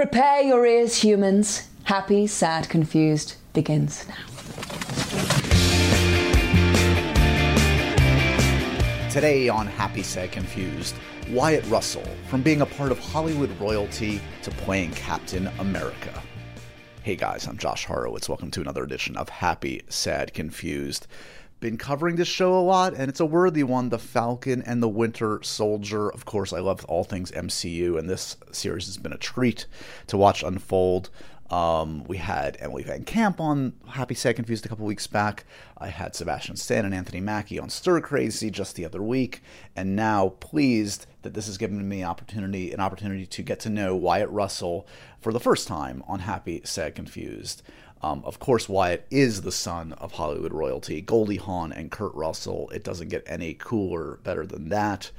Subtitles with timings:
[0.00, 1.68] Prepare your ears, humans.
[1.84, 4.14] Happy, sad, confused begins now.
[9.10, 10.94] Today on Happy Sad Confused,
[11.28, 16.22] Wyatt Russell, from being a part of Hollywood royalty to playing Captain America.
[17.02, 18.26] Hey guys, I'm Josh Horowitz.
[18.26, 21.08] Welcome to another edition of Happy Sad Confused
[21.60, 23.90] been covering this show a lot, and it's a worthy one.
[23.90, 26.10] The Falcon and the Winter Soldier.
[26.10, 29.66] Of course, I love all things MCU, and this series has been a treat
[30.08, 31.10] to watch unfold.
[31.50, 35.44] Um, we had Emily VanCamp on Happy Sad Confused a couple weeks back.
[35.76, 39.42] I had Sebastian Stan and Anthony Mackie on Stir Crazy just the other week,
[39.74, 43.96] and now pleased that this has given me opportunity an opportunity to get to know
[43.96, 44.86] Wyatt Russell
[45.20, 47.62] for the first time on Happy Sad Confused.
[48.02, 52.70] Um, of course, Wyatt is the son of Hollywood royalty, Goldie Hawn and Kurt Russell.
[52.70, 55.10] It doesn't get any cooler, better than that.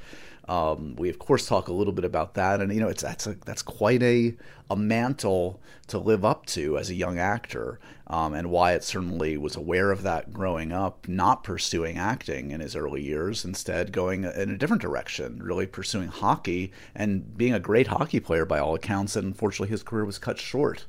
[0.47, 3.27] Um, we of course talk a little bit about that, and you know, it's that's
[3.27, 4.35] a, that's quite a
[4.69, 7.79] a mantle to live up to as a young actor.
[8.07, 12.75] Um, and Wyatt certainly was aware of that growing up, not pursuing acting in his
[12.75, 17.87] early years, instead going in a different direction, really pursuing hockey and being a great
[17.87, 19.15] hockey player by all accounts.
[19.15, 20.85] And unfortunately, his career was cut short.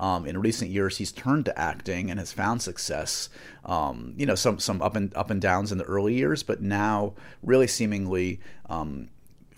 [0.00, 3.28] Um, in recent years, he's turned to acting and has found success.
[3.66, 6.62] Um, you know, some some up and up and downs in the early years, but
[6.62, 9.10] now really seemingly um,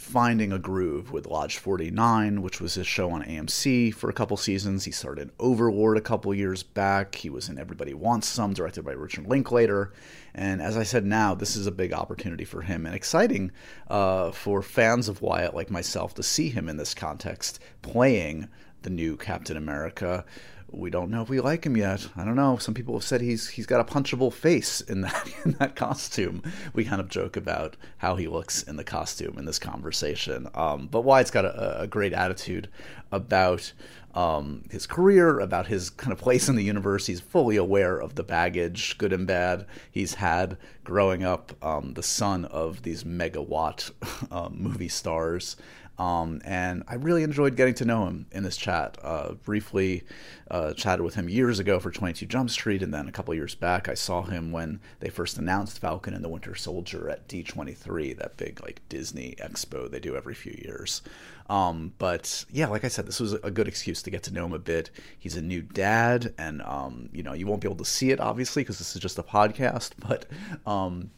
[0.02, 4.36] finding a groove with Lodge 49, which was his show on AMC for a couple
[4.36, 4.84] seasons.
[4.84, 7.14] He started Overlord a couple years back.
[7.14, 9.92] He was in Everybody Wants Some, directed by Richard Linklater.
[10.34, 13.52] And as I said, now this is a big opportunity for him and exciting
[13.88, 18.48] uh, for fans of Wyatt like myself to see him in this context playing
[18.82, 20.24] the new Captain America.
[20.72, 22.08] We don't know if we like him yet.
[22.16, 22.56] I don't know.
[22.56, 26.42] Some people have said he's he's got a punchable face in that in that costume.
[26.72, 30.48] We kind of joke about how he looks in the costume in this conversation.
[30.54, 32.68] Um, but Wyatt's got a, a great attitude
[33.10, 33.72] about
[34.14, 37.06] um, his career, about his kind of place in the universe.
[37.06, 42.02] He's fully aware of the baggage, good and bad, he's had growing up, um, the
[42.02, 43.90] son of these megawatt
[44.30, 45.56] uh, movie stars.
[45.98, 48.98] Um, and I really enjoyed getting to know him in this chat.
[49.02, 50.04] Uh, briefly
[50.50, 53.54] uh, chatted with him years ago for 22 Jump Street, and then a couple years
[53.54, 58.16] back, I saw him when they first announced Falcon and the Winter Soldier at D23,
[58.18, 61.02] that big like Disney expo they do every few years.
[61.48, 64.46] Um, but yeah, like I said, this was a good excuse to get to know
[64.46, 64.90] him a bit.
[65.18, 68.20] He's a new dad, and um, you know you won't be able to see it
[68.20, 70.26] obviously because this is just a podcast, but
[70.66, 71.10] um,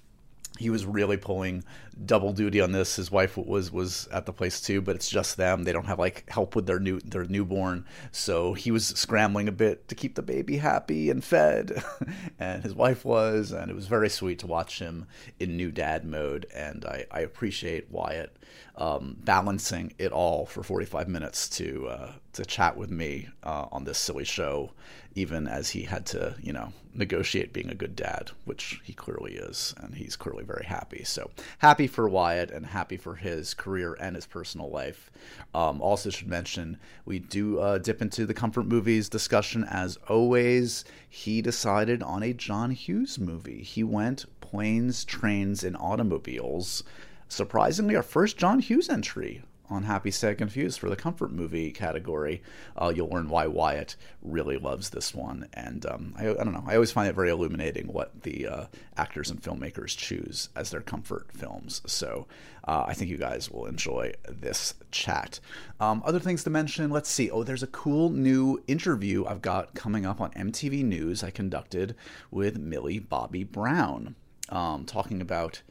[0.58, 1.64] he was really pulling
[2.06, 2.96] double duty on this.
[2.96, 5.64] His wife was was at the place too, but it's just them.
[5.64, 9.52] They don't have like help with their new their newborn, so he was scrambling a
[9.52, 11.82] bit to keep the baby happy and fed,
[12.38, 15.06] and his wife was, and it was very sweet to watch him
[15.40, 16.46] in new dad mode.
[16.54, 18.36] And I, I appreciate Wyatt
[18.76, 23.84] um, balancing it all for 45 minutes to uh, to chat with me uh, on
[23.84, 24.70] this silly show,
[25.14, 29.34] even as he had to, you know, negotiate being a good dad, which he clearly
[29.34, 31.04] is, and he's clearly very happy.
[31.04, 35.10] So happy for Wyatt and happy for his career and his personal life.
[35.54, 40.84] Um, also, should mention we do uh, dip into the comfort movies discussion as always.
[41.08, 43.62] He decided on a John Hughes movie.
[43.62, 46.84] He went planes, trains, and automobiles
[47.28, 52.42] surprisingly, our first John Hughes entry on Happy Sad Confused for the comfort movie category.
[52.76, 56.64] Uh, you'll learn why Wyatt really loves this one, and um, I, I, don't know.
[56.66, 58.64] I always find it very illuminating what the uh,
[58.96, 61.80] actors and filmmakers choose as their comfort films.
[61.86, 62.26] So
[62.66, 65.40] uh, I think you guys will enjoy this chat.
[65.80, 66.90] Um, other things to mention.
[66.90, 67.30] Let's see.
[67.30, 71.22] Oh, there's a cool new interview I've got coming up on MTV News.
[71.22, 71.94] I conducted
[72.30, 74.14] with Millie Bobby Brown,
[74.50, 75.62] um, talking about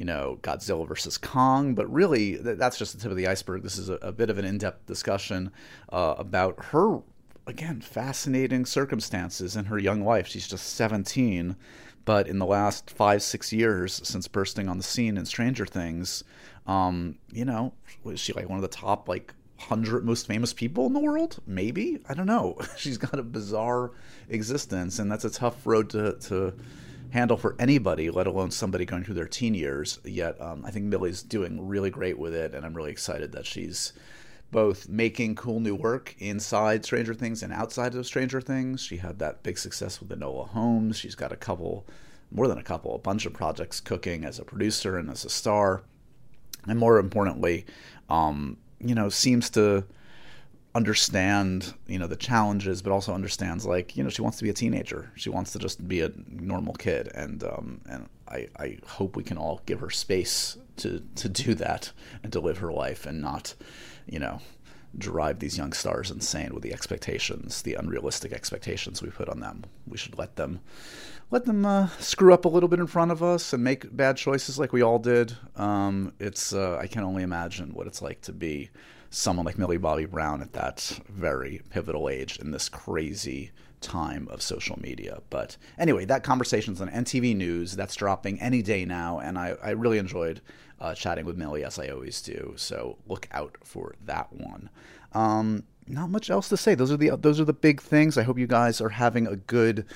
[0.00, 3.62] you know, Godzilla versus Kong, but really that's just the tip of the iceberg.
[3.62, 5.52] This is a, a bit of an in depth discussion
[5.92, 7.00] uh, about her,
[7.46, 10.26] again, fascinating circumstances in her young life.
[10.26, 11.54] She's just 17,
[12.06, 16.24] but in the last five, six years since bursting on the scene in Stranger Things,
[16.66, 19.34] um, you know, was she like one of the top, like,
[19.68, 23.90] 100 most famous people in the world maybe i don't know she's got a bizarre
[24.30, 26.54] existence and that's a tough road to, to
[27.12, 29.98] handle for anybody, let alone somebody going through their teen years.
[30.04, 33.46] Yet, um, I think Millie's doing really great with it, and I'm really excited that
[33.46, 33.92] she's
[34.50, 38.80] both making cool new work inside Stranger Things and outside of Stranger Things.
[38.80, 40.96] She had that big success with Enola Holmes.
[40.96, 41.86] She's got a couple,
[42.30, 45.30] more than a couple, a bunch of projects cooking as a producer and as a
[45.30, 45.82] star.
[46.66, 47.64] And more importantly,
[48.08, 49.84] um, you know, seems to
[50.74, 54.50] understand you know the challenges but also understands like you know she wants to be
[54.50, 58.78] a teenager she wants to just be a normal kid and um and i i
[58.86, 61.90] hope we can all give her space to to do that
[62.22, 63.54] and to live her life and not
[64.06, 64.40] you know
[64.96, 69.64] drive these young stars insane with the expectations, the unrealistic expectations we put on them.
[69.86, 70.60] We should let them
[71.30, 74.16] let them uh, screw up a little bit in front of us and make bad
[74.16, 75.36] choices like we all did.
[75.56, 78.70] Um, it's uh, I can only imagine what it's like to be
[79.10, 83.50] someone like Millie Bobby Brown at that very pivotal age in this crazy
[83.80, 85.20] time of social media.
[85.30, 87.76] But anyway, that conversation's on MTV News.
[87.76, 90.40] That's dropping any day now, and I, I really enjoyed
[90.80, 92.54] uh, chatting with Millie as I always do.
[92.56, 94.68] So look out for that one.
[95.12, 96.74] Um, not much else to say.
[96.74, 98.16] Those are the those are the big things.
[98.16, 99.86] I hope you guys are having a good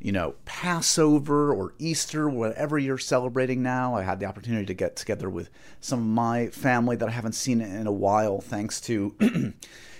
[0.00, 3.94] you know, Passover or Easter, whatever you're celebrating now.
[3.94, 5.50] I had the opportunity to get together with
[5.80, 9.14] some of my family that I haven't seen in a while, thanks to,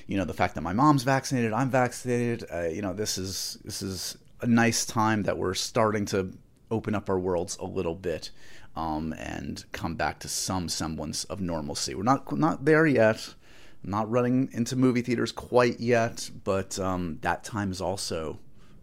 [0.06, 2.44] you know, the fact that my mom's vaccinated, I'm vaccinated.
[2.52, 6.32] Uh, you know, this is this is a nice time that we're starting to
[6.70, 8.31] open up our worlds a little bit
[8.76, 11.94] um, and come back to some semblance of normalcy.
[11.94, 13.35] We're not not there yet.
[13.82, 18.38] not running into movie theaters quite yet, but um, that time is also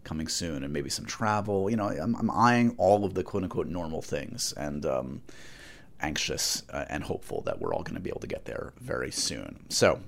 [0.08, 1.68] coming soon and maybe some travel.
[1.68, 5.22] You know, I'm, I'm eyeing all of the quote unquote normal things and um,
[6.00, 9.10] anxious uh, and hopeful that we're all going to be able to get there very
[9.10, 9.66] soon.
[9.68, 10.00] So,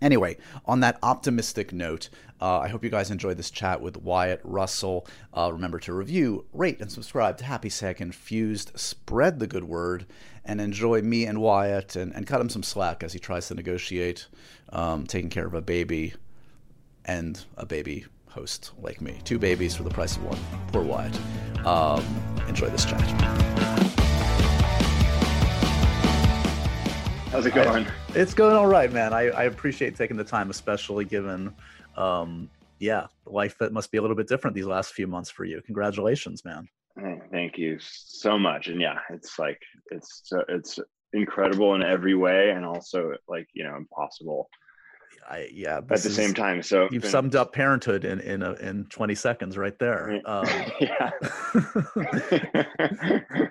[0.00, 2.08] Anyway, on that optimistic note,
[2.40, 5.06] uh, I hope you guys enjoyed this chat with Wyatt Russell.
[5.36, 8.78] Uh, remember to review, rate, and subscribe to Happy Sad Confused.
[8.78, 10.06] Spread the good word
[10.44, 13.54] and enjoy me and Wyatt and, and cut him some slack as he tries to
[13.54, 14.28] negotiate
[14.72, 16.14] um, taking care of a baby
[17.04, 18.06] and a baby
[18.38, 19.18] host like me.
[19.24, 20.38] Two babies for the price of one.
[20.72, 21.18] Poor Wyatt.
[21.66, 22.04] Um,
[22.46, 23.00] enjoy this chat.
[27.32, 27.84] How's it going?
[27.84, 29.12] I, it's going all right, man.
[29.12, 31.52] I, I appreciate taking the time, especially given,
[31.96, 32.48] um,
[32.78, 35.60] yeah, life that must be a little bit different these last few months for you.
[35.66, 36.68] Congratulations, man.
[37.32, 38.68] Thank you so much.
[38.68, 39.60] And yeah, it's like
[39.90, 40.78] it's it's
[41.12, 44.48] incredible in every way, and also like you know impossible
[45.28, 45.78] I, yeah.
[45.78, 49.14] At the is, same time, so you've summed up parenthood in in a, in twenty
[49.14, 50.20] seconds right there.
[50.24, 50.46] Um,
[50.80, 51.10] yeah.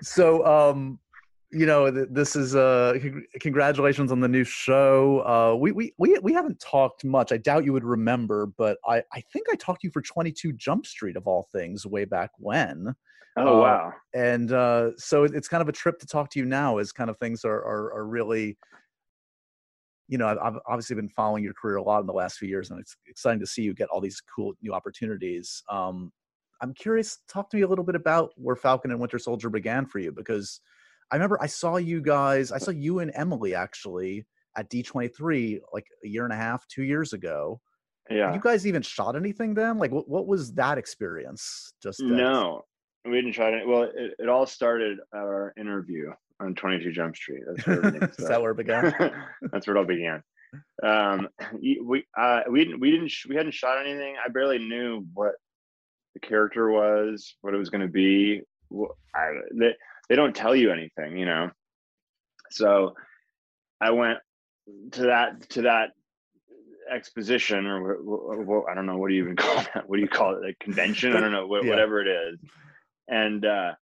[0.02, 0.98] so, um,
[1.50, 2.98] you know, this is uh,
[3.40, 5.20] congratulations on the new show.
[5.20, 7.32] Uh, we we we we haven't talked much.
[7.32, 10.32] I doubt you would remember, but I I think I talked to you for Twenty
[10.32, 12.94] Two Jump Street of all things way back when.
[13.36, 13.92] Oh uh, wow!
[14.14, 17.08] And uh, so it's kind of a trip to talk to you now, as kind
[17.08, 18.58] of things are are, are really
[20.08, 22.48] you know, I've, I've, obviously been following your career a lot in the last few
[22.48, 25.62] years, and it's exciting to see you get all these cool new opportunities.
[25.70, 26.10] Um,
[26.60, 29.86] I'm curious, talk to me a little bit about where Falcon and Winter Soldier began
[29.86, 30.60] for you, because
[31.12, 34.26] I remember I saw you guys, I saw you and Emily actually
[34.56, 37.60] at D23 like a year and a half, two years ago.
[38.10, 38.32] Yeah.
[38.32, 39.78] You guys even shot anything then?
[39.78, 41.74] Like, what, what was that experience?
[41.82, 42.62] Just no,
[43.04, 43.68] we didn't try it.
[43.68, 46.10] Well, it, it all started at our interview
[46.40, 47.42] on 22 Jump Street.
[47.46, 48.94] That's where Is that where it began?
[49.52, 50.22] That's where it all began.
[50.82, 51.28] Um,
[51.60, 54.16] we uh, we didn't we didn't we hadn't shot anything.
[54.24, 55.32] I barely knew what
[56.14, 58.40] the character was, what it was going to be.
[59.14, 59.74] I, they
[60.08, 61.50] they don't tell you anything, you know.
[62.50, 62.94] So
[63.80, 64.18] I went
[64.92, 65.90] to that to that
[66.90, 69.88] exposition or what, I don't know what do you even call that?
[69.88, 70.48] What do you call it?
[70.48, 71.14] A convention?
[71.14, 71.70] I don't know what, yeah.
[71.70, 72.38] whatever it is.
[73.08, 73.72] And uh,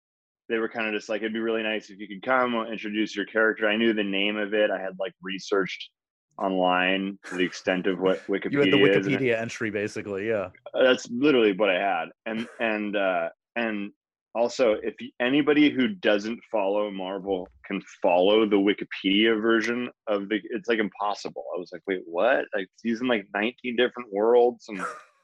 [0.48, 3.16] they were kind of just like, it'd be really nice if you could come introduce
[3.16, 3.68] your character.
[3.68, 4.70] I knew the name of it.
[4.70, 5.90] I had like researched
[6.38, 9.40] online to the extent of what Wikipedia You had the Wikipedia is.
[9.40, 10.50] entry basically, yeah.
[10.74, 12.08] That's literally what I had.
[12.26, 13.90] And and uh and
[14.34, 20.68] also if anybody who doesn't follow Marvel can follow the Wikipedia version of the it's
[20.68, 21.44] like impossible.
[21.56, 22.44] I was like, wait, what?
[22.54, 24.80] Like he's in like 19 different worlds and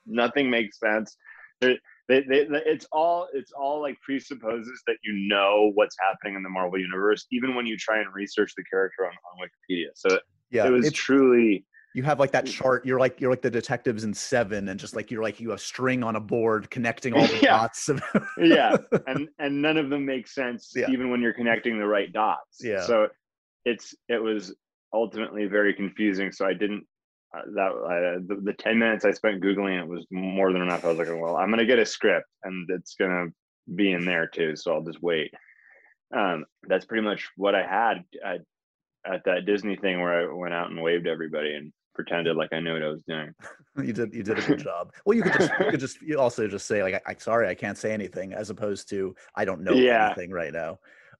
[0.06, 1.16] nothing makes sense.
[1.60, 1.76] There,
[2.08, 6.48] they, they, it's all it's all like presupposes that you know what's happening in the
[6.48, 9.88] Marvel universe, even when you try and research the character on, on Wikipedia.
[9.94, 10.18] So
[10.50, 12.52] yeah, it was truly you have like that mm.
[12.52, 15.50] chart you're like you're like the detectives in seven and just like you're like you
[15.50, 17.58] have string on a board connecting all the yeah.
[17.58, 17.90] dots
[18.38, 20.86] yeah and and none of them make sense yeah.
[20.90, 23.08] even when you're connecting the right dots yeah so
[23.64, 24.54] it's it was
[24.94, 26.84] ultimately very confusing so i didn't
[27.34, 30.84] uh, that uh, the, the 10 minutes I spent Googling it was more than enough.
[30.84, 33.92] I was like, well, I'm going to get a script and it's going to be
[33.92, 34.56] in there too.
[34.56, 35.32] So I'll just wait.
[36.14, 38.40] Um, that's pretty much what I had at,
[39.10, 42.60] at that Disney thing where I went out and waved everybody and pretended like I
[42.60, 43.34] knew what I was doing.
[43.82, 44.92] you did you did a good job.
[45.04, 47.48] Well, you could just you could just you also just say like I, am sorry
[47.48, 50.06] I can't say anything as opposed to I don't know yeah.
[50.06, 50.78] anything right now.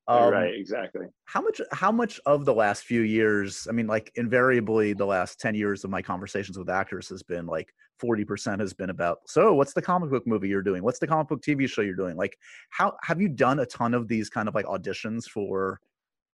[0.09, 1.07] Um, right, exactly.
[1.27, 1.61] How much?
[1.71, 3.67] How much of the last few years?
[3.69, 7.47] I mean, like invariably, the last ten years of my conversations with actors has been
[7.47, 9.21] like forty percent has been about.
[9.27, 10.83] So, what's the comic book movie you're doing?
[10.83, 12.17] What's the comic book TV show you're doing?
[12.17, 12.37] Like,
[12.71, 15.81] how have you done a ton of these kind of like auditions for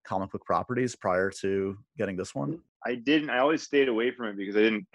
[0.07, 2.61] comic book properties prior to getting this one?
[2.87, 3.29] I didn't.
[3.29, 4.87] I always stayed away from it because I didn't.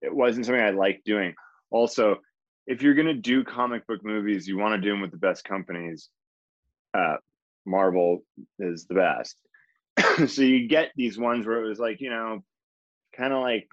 [0.00, 1.34] It wasn't something I liked doing.
[1.70, 2.16] Also,
[2.66, 5.44] if you're gonna do comic book movies, you want to do them with the best
[5.44, 6.08] companies.
[6.94, 7.16] Uh,
[7.66, 8.24] Marvel
[8.58, 9.36] is the best.
[10.30, 12.42] so you get these ones where it was like you know,
[13.16, 13.68] kind of like,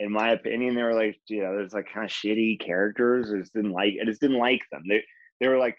[0.00, 3.32] in my opinion, they were like you know, there's like kind of shitty characters.
[3.32, 3.94] I just didn't like.
[4.00, 4.82] I just didn't like them.
[4.88, 5.02] They
[5.40, 5.76] they were like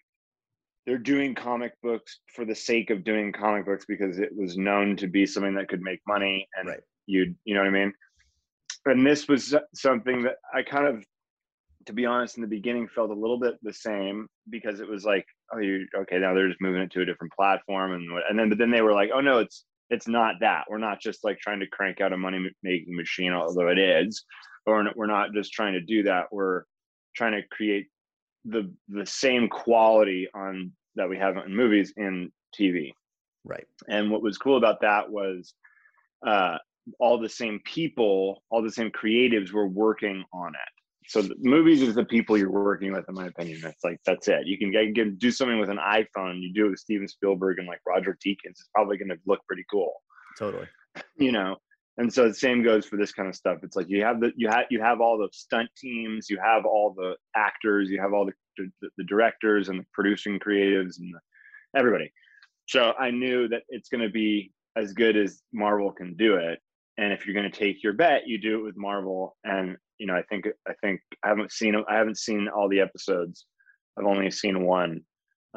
[0.85, 4.95] they're doing comic books for the sake of doing comic books because it was known
[4.97, 6.79] to be something that could make money and Right.
[7.05, 7.93] you you know what I mean?
[8.85, 11.05] And this was something that I kind of
[11.89, 15.05] to be honest in the beginning felt a little bit the same because it was
[15.05, 18.37] like oh you okay now they're just moving it to a different platform and and
[18.37, 21.23] then but then they were like oh no it's it's not that we're not just
[21.23, 24.23] like trying to crank out a money making machine although it is
[24.67, 26.63] or we're not just trying to do that we're
[27.15, 27.87] trying to create
[28.45, 32.91] the the same quality on that we have in movies in TV.
[33.43, 33.65] Right.
[33.87, 35.53] And what was cool about that was
[36.25, 36.57] uh,
[36.99, 40.78] all the same people, all the same creatives were working on it.
[41.09, 43.59] So the movies is the people you're working with, in my opinion.
[43.61, 44.45] That's like that's it.
[44.45, 46.41] You can, you can do something with an iPhone.
[46.41, 48.51] You do it with Steven Spielberg and like Roger Deakins.
[48.51, 49.93] It's probably going to look pretty cool
[50.37, 50.67] Totally.
[51.17, 51.57] you know
[51.97, 54.31] and so the same goes for this kind of stuff it's like you have the
[54.35, 58.13] you have you have all the stunt teams you have all the actors you have
[58.13, 58.33] all the
[58.81, 62.11] the, the directors and the producing creatives and the, everybody
[62.67, 66.59] so i knew that it's going to be as good as marvel can do it
[66.99, 70.05] and if you're going to take your bet you do it with marvel and you
[70.05, 73.45] know i think i think i haven't seen i haven't seen all the episodes
[73.97, 75.01] i've only seen one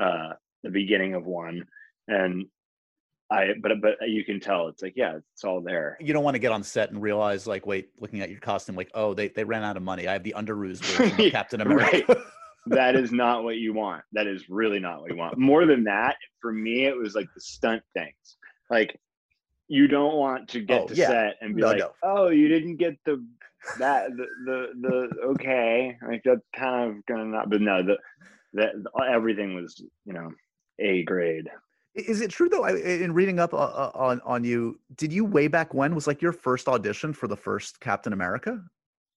[0.01, 0.31] uh
[0.63, 1.65] the beginning of one
[2.09, 2.47] and
[3.31, 5.97] I but but you can tell it's like yeah it's all there.
[6.01, 8.77] You don't want to get on set and realize, like, wait, looking at your costume,
[8.77, 10.07] like, oh, they, they ran out of money.
[10.07, 12.23] I have the underoos version Captain America.
[12.67, 14.03] that is not what you want.
[14.13, 15.39] That is really not what you want.
[15.39, 18.37] More than that, for me, it was like the stunt things.
[18.69, 19.01] Like
[19.73, 21.07] you don't want to get Oh, to yeah.
[21.09, 21.91] set and be No, like, no.
[22.03, 23.25] oh, you didn't get the
[23.79, 25.97] that the the, the okay.
[26.07, 27.49] Like that's kind of gonna not.
[27.49, 27.97] But no, the
[28.53, 28.73] that
[29.11, 30.31] everything was you know
[30.79, 31.49] a grade.
[31.95, 32.65] Is it true though?
[32.65, 36.07] I, in reading up uh, uh, on on you, did you way back when was
[36.07, 38.63] like your first audition for the first Captain America?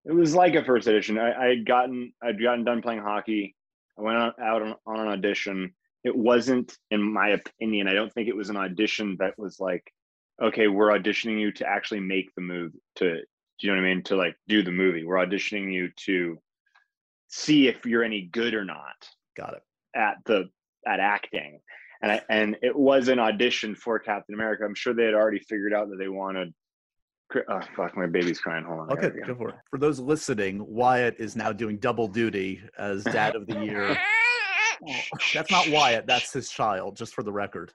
[0.05, 1.17] It was like a first edition.
[1.17, 3.55] I, I had gotten I'd gotten done playing hockey.
[3.97, 5.74] I went on, out on, on an audition.
[6.03, 9.91] It wasn't, in my opinion, I don't think it was an audition that was like,
[10.41, 12.71] okay, we're auditioning you to actually make the move.
[12.97, 13.21] To do
[13.59, 14.03] you know what I mean?
[14.03, 15.03] To like do the movie.
[15.03, 16.37] We're auditioning you to
[17.27, 18.95] see if you're any good or not
[19.37, 19.63] Got it.
[19.95, 20.49] at the
[20.87, 21.59] at acting.
[22.01, 24.63] And I, and it was an audition for Captain America.
[24.65, 26.53] I'm sure they had already figured out that they wanted.
[27.49, 27.97] Oh fuck!
[27.97, 28.65] My baby's crying.
[28.65, 28.91] Hold on.
[28.91, 29.33] Okay, go.
[29.33, 29.55] go for it.
[29.71, 33.97] For those listening, Wyatt is now doing double duty as Dad of the Year.
[35.33, 36.05] That's not Wyatt.
[36.05, 36.97] That's his child.
[36.97, 37.73] Just for the record.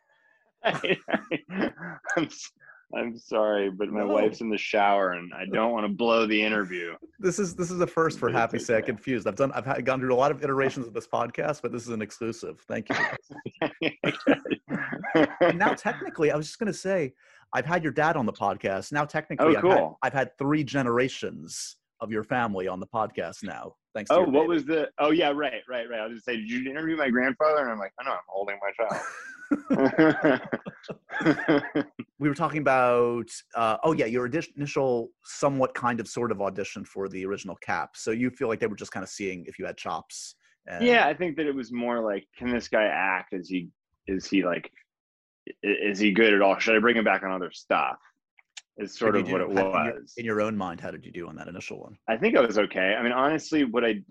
[0.64, 2.52] I'm, s-
[2.94, 4.08] I'm sorry, but my No.
[4.08, 6.94] wife's in the shower and I don't want to blow the interview.
[7.18, 8.86] This is this is a first for Happy Sad okay.
[8.86, 9.26] Confused.
[9.28, 11.82] I've done I've had, gone through a lot of iterations of this podcast, but this
[11.82, 12.60] is an exclusive.
[12.68, 13.90] Thank you.
[15.40, 17.14] And now technically, I was just gonna say,
[17.52, 18.92] I've had your dad on the podcast.
[18.92, 19.98] Now technically, Oh, I've, had, cool.
[20.02, 23.74] I've had three generations of your family on the podcast now.
[23.94, 24.08] Thanks.
[24.10, 24.46] To oh, what baby.
[24.48, 24.88] was the?
[24.98, 26.00] Oh, yeah, right, right, right.
[26.00, 27.60] I was just say, did you interview my grandfather?
[27.62, 29.00] And I'm like, I know, I'm holding my child.
[32.18, 33.26] we were talking about
[33.56, 34.26] uh, oh yeah your
[34.56, 38.60] initial somewhat kind of sort of audition for the original cap so you feel like
[38.60, 40.34] they were just kind of seeing if you had chops
[40.66, 43.32] and, yeah, I think that it was more like, can this guy act?
[43.32, 43.70] Is he?
[44.06, 44.70] Is he like?
[45.62, 46.58] Is he good at all?
[46.58, 47.96] Should I bring him back on other stuff?
[48.76, 50.14] Is sort of you what it How- in your- was.
[50.18, 52.40] in your own mind how did you do on that initial one I think I
[52.42, 52.94] was okay.
[52.96, 54.02] I mean, honestly, what I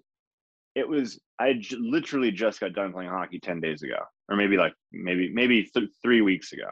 [0.75, 3.99] it was I j- literally just got done playing hockey ten days ago,
[4.29, 6.69] or maybe like maybe maybe th- three weeks ago,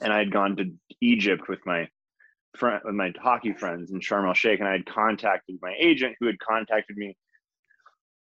[0.00, 1.88] and I had gone to Egypt with my
[2.56, 6.16] friend with my hockey friends in Sharm el Sheikh, and I had contacted my agent,
[6.20, 7.16] who had contacted me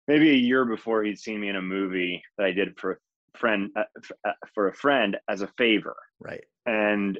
[0.08, 2.92] maybe a year before he'd seen me in a movie that I did for
[3.35, 7.18] a friend uh, f- uh, for a friend as a favor right and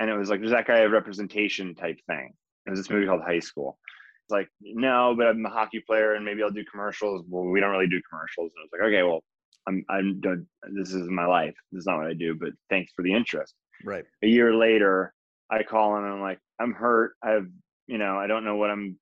[0.00, 2.32] and it was like, does that guy have representation type thing?
[2.66, 3.78] It was this movie called High School.
[4.30, 7.24] Like, no, but I'm a hockey player and maybe I'll do commercials.
[7.28, 8.50] Well, we don't really do commercials.
[8.54, 9.22] And I was like, okay, well,
[9.66, 10.46] I'm I'm done.
[10.72, 11.54] This is my life.
[11.72, 13.54] This is not what I do, but thanks for the interest.
[13.84, 15.12] right A year later,
[15.50, 17.14] I call him and I'm like, I'm hurt.
[17.22, 17.48] I've
[17.86, 18.98] you know, I don't know what I'm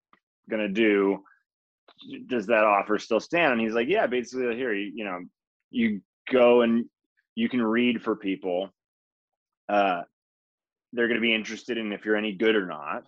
[0.50, 1.22] gonna do.
[2.26, 3.52] Does that offer still stand?
[3.52, 5.20] And he's like, yeah, basically here, you, you know,
[5.70, 6.84] you go and
[7.34, 8.70] you can read for people.
[9.68, 10.02] Uh,
[10.92, 13.04] they're going to be interested in if you're any good or not.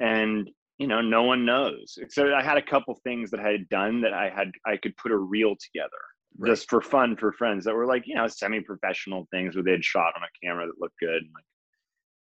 [0.00, 1.98] And you know, no one knows.
[2.08, 4.96] So I had a couple things that I had done that I had I could
[4.96, 5.90] put a reel together.
[6.36, 6.50] Right.
[6.50, 10.14] just for fun for friends that were like you know semi-professional things where they'd shot
[10.16, 11.22] on a camera that looked good.
[11.22, 11.44] And like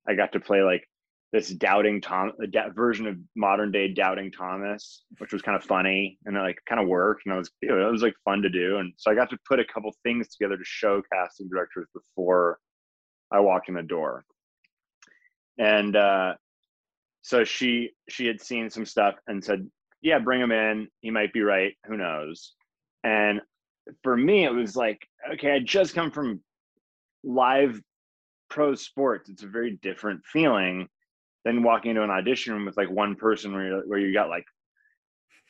[0.09, 0.85] I got to play like
[1.33, 5.65] this doubting Tom a da- version of modern day doubting Thomas, which was kind of
[5.65, 8.15] funny and it like kind of worked and it was you know, it was like
[8.25, 8.79] fun to do.
[8.79, 12.61] And so I got to put a couple things together to show casting directors before
[13.33, 14.25] I walked in the door.
[15.59, 16.35] And uh
[17.27, 19.69] so she she had seen some stuff and said,
[20.01, 20.87] "Yeah, bring him in.
[21.01, 21.73] He might be right.
[21.87, 22.55] Who knows?"
[23.03, 23.41] And
[24.05, 26.41] for me, it was like, okay, I just come from
[27.25, 27.81] live
[28.49, 29.29] pro sports.
[29.29, 30.87] It's a very different feeling
[31.45, 34.29] than walking into an audition room with like one person where you where you got
[34.29, 34.47] like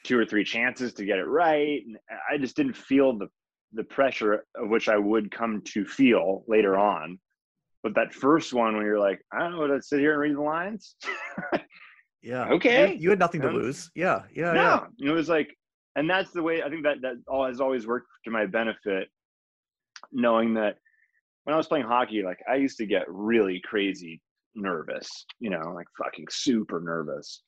[0.03, 1.83] two or three chances to get it right.
[1.87, 1.99] And
[2.33, 3.29] I just didn't feel the
[3.75, 7.19] the pressure of which I would come to feel later on.
[7.87, 10.35] But that first one, when you're like, I don't know, to sit here and read
[10.35, 10.97] the lines.
[12.21, 12.49] Yeah.
[12.51, 12.95] Okay.
[12.95, 13.89] You, you had nothing to lose.
[13.95, 14.23] Yeah.
[14.35, 14.51] Yeah.
[14.53, 15.57] no, it was like,
[15.95, 19.07] and that's the way I think that that all has always worked to my benefit,
[20.11, 20.79] knowing that
[21.45, 24.21] when I was playing hockey, like I used to get really crazy
[24.57, 27.45] nervous, you know, like fucking super nervous,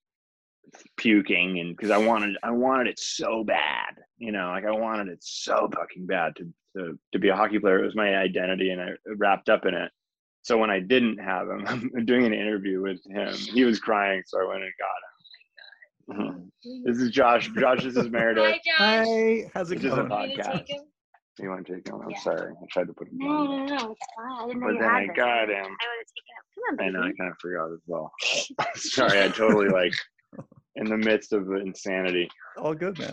[0.96, 5.08] puking, and because I wanted I wanted it so bad, you know, like I wanted
[5.08, 7.80] it so fucking bad to to to be a hockey player.
[7.80, 9.90] It was my identity, and I wrapped up in it.
[10.48, 13.34] So when I didn't have him, I'm doing an interview with him.
[13.34, 16.50] He was crying, so I went and got him.
[16.64, 16.84] Mhm.
[16.86, 17.50] This is Josh.
[17.50, 18.46] Josh, this is Meredith.
[18.78, 19.06] Hi, Josh.
[19.06, 19.50] Hi.
[19.52, 20.08] How's it This is a going?
[20.08, 20.52] Want to podcast.
[20.60, 20.84] take him?
[21.38, 22.00] You want to take him?
[22.02, 22.18] I'm Yeah.
[22.20, 22.54] sorry.
[22.62, 23.66] I tried to put him No, on.
[23.66, 24.32] no, no, it's fine.
[24.32, 25.16] I didn't know But you then I had this.
[25.18, 25.56] got him.
[25.58, 26.44] I would have taken him.
[26.54, 28.12] Come on, I know I kind of forgot as well.
[28.76, 29.92] sorry, I totally like
[30.76, 32.30] in the midst of the insanity.
[32.56, 33.12] All good, man.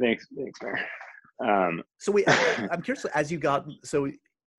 [0.00, 0.78] Thanks, thanks, man.
[1.46, 2.24] Um, So we,
[2.70, 3.04] I'm curious.
[3.14, 4.10] As you got, so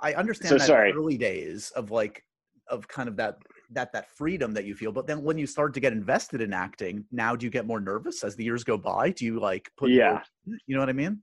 [0.02, 0.92] I understand So that sorry.
[0.94, 2.24] early days of like,
[2.70, 3.38] of kind of that
[3.72, 4.92] that that freedom that you feel.
[4.92, 7.80] But then when you start to get invested in acting, now do you get more
[7.80, 9.10] nervous as the years go by?
[9.12, 9.90] Do you like put?
[9.90, 10.20] more- Yeah.
[10.46, 11.22] you know what I mean?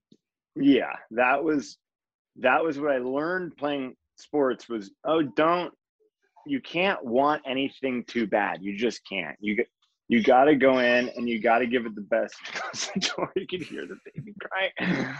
[0.57, 1.79] yeah, that was
[2.37, 5.73] that was what I learned playing sports was oh don't
[6.47, 8.59] you can't want anything too bad.
[8.63, 9.37] You just can't.
[9.41, 9.69] You get
[10.09, 12.35] you got to go in and you got to give it the best.
[12.53, 13.33] Close the door.
[13.37, 15.15] You can hear the baby crying.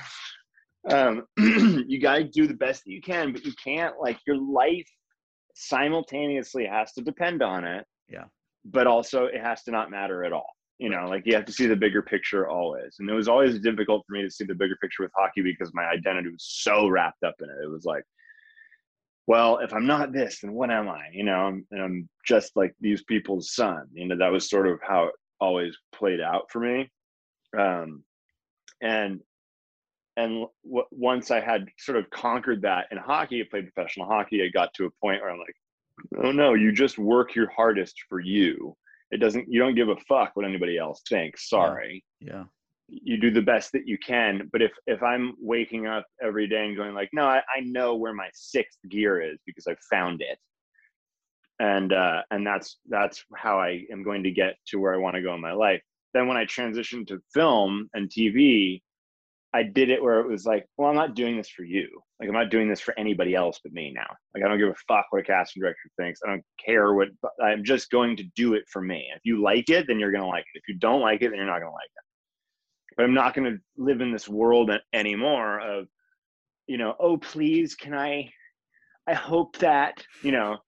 [0.89, 4.37] Um, you got to do the best that you can, but you can't like your
[4.37, 4.89] life
[5.55, 7.85] simultaneously has to depend on it.
[8.09, 8.25] Yeah.
[8.65, 10.51] But also it has to not matter at all.
[10.79, 12.97] You know, like you have to see the bigger picture always.
[12.99, 15.75] And it was always difficult for me to see the bigger picture with hockey because
[15.75, 17.65] my identity was so wrapped up in it.
[17.65, 18.05] It was like,
[19.27, 21.03] well, if I'm not this, then what am I?
[21.13, 23.87] You know, I'm, and I'm just like these people's son.
[23.93, 26.91] You know, that was sort of how it always played out for me.
[27.57, 28.03] Um,
[28.83, 29.21] and
[30.21, 34.43] and w- once I had sort of conquered that in hockey, I played professional hockey.
[34.43, 35.57] I got to a point where I'm like,
[36.25, 38.77] oh no, you just work your hardest for you.
[39.11, 39.47] It doesn't.
[39.53, 41.49] You don't give a fuck what anybody else thinks.
[41.49, 42.45] Sorry Yeah.
[42.89, 46.63] you do the best that you can but if if i'm waking up every day
[46.67, 50.21] and going like no i, I know where my sixth gear is because i found
[50.31, 50.39] it
[51.61, 55.15] and uh and that's that's how i am going to get to where i want
[55.17, 55.83] to go in my life
[56.15, 58.81] then when i transitioned to film and tv
[59.55, 62.29] i did it where it was like well i'm not doing this for you like
[62.29, 64.75] i'm not doing this for anybody else but me now like i don't give a
[64.87, 67.09] fuck what a casting director thinks i don't care what
[67.43, 70.23] i'm just going to do it for me if you like it then you're going
[70.23, 72.05] to like it if you don't like it then you're not going to like it
[73.01, 75.87] but I'm not going to live in this world anymore of,
[76.67, 78.31] you know, oh please, can I?
[79.07, 80.59] I hope that you know.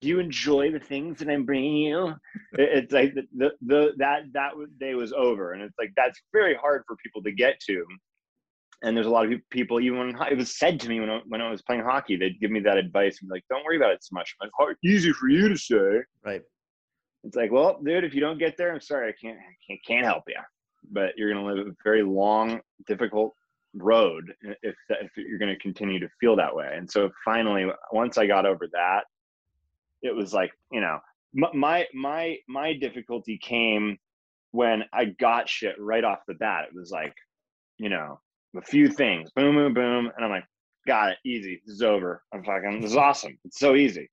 [0.00, 2.14] Do you enjoy the things that I'm bringing you?
[2.52, 6.54] It's like the, the, the that that day was over, and it's like that's very
[6.54, 7.84] hard for people to get to.
[8.84, 11.20] And there's a lot of people, even when it was said to me when I,
[11.26, 13.76] when I was playing hockey, they'd give me that advice and be like, "Don't worry
[13.76, 16.42] about it so much." I'm like, "Hard, easy for you to say." Right.
[17.24, 19.80] It's like, well, dude, if you don't get there, I'm sorry, I can't, I can't,
[19.86, 20.36] can't help you.
[20.92, 23.32] But you're going to live a very long, difficult
[23.72, 26.70] road if that, if you're going to continue to feel that way.
[26.76, 29.04] And so finally, once I got over that,
[30.02, 30.98] it was like, you know,
[31.32, 33.98] my my my, my difficulty came
[34.50, 36.66] when I got shit right off the bat.
[36.68, 37.14] It was like,
[37.78, 38.20] you know,
[38.56, 40.44] a few things, boom, boom, boom, and I'm like,
[40.86, 42.22] got it, easy, this is over.
[42.32, 43.38] I'm fucking, this is awesome.
[43.44, 44.10] It's so easy.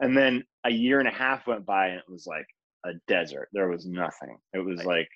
[0.00, 2.46] And then a year and a half went by, and it was like
[2.84, 3.48] a desert.
[3.52, 4.38] There was nothing.
[4.52, 5.08] It was like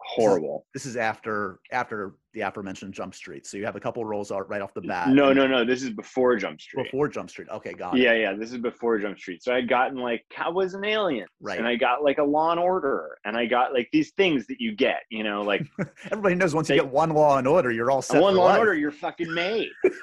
[0.00, 0.66] horrible.
[0.74, 3.46] This is after after the aforementioned Jump Street.
[3.46, 5.08] So you have a couple roles out right off the bat.
[5.08, 5.64] No, no, no.
[5.64, 6.84] This is before Jump Street.
[6.84, 7.48] Before Jump Street.
[7.50, 8.02] Okay, got it.
[8.02, 8.32] Yeah, yeah.
[8.34, 9.42] This is before Jump Street.
[9.42, 11.58] So I had gotten like Cowboys and Aliens, Right.
[11.58, 14.60] and I got like a Law and Order, and I got like these things that
[14.60, 15.66] you get, you know, like
[16.10, 18.20] Everybody knows once They- you get one Law and Order, you're all set.
[18.22, 18.58] one Law and.
[18.58, 19.68] Order, you're fucking made.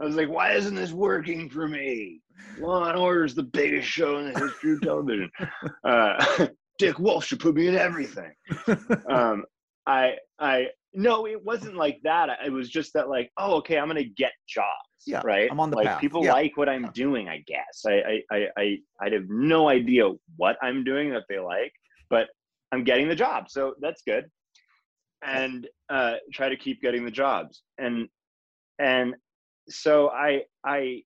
[0.00, 2.20] I was like, why isn't this working for me?
[2.60, 5.30] Law and Order is the biggest show in the history of television.
[5.84, 6.46] Uh,
[6.78, 8.32] Dick Wolf should put me in everything.
[9.10, 9.44] um,
[9.86, 12.30] I I no, it wasn't like that.
[12.44, 14.66] It was just that like, oh, okay, I'm gonna get jobs.
[15.06, 15.48] Yeah, right.
[15.50, 16.00] I'm on the like path.
[16.00, 16.32] people Yeah.
[16.32, 17.28] like what I'm doing.
[17.28, 21.72] I guess I I I I have no idea what I'm doing that they like,
[22.10, 22.28] but
[22.72, 24.30] I'm getting the job, so that's good.
[25.22, 28.08] And uh, try to keep getting the jobs, and
[28.78, 29.14] and
[29.68, 31.02] so I I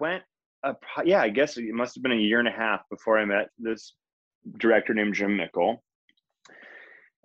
[0.00, 0.22] went
[0.64, 0.82] up.
[1.04, 3.48] Yeah, I guess it must have been a year and a half before I met
[3.58, 3.94] this
[4.58, 5.82] director named Jim Mickle.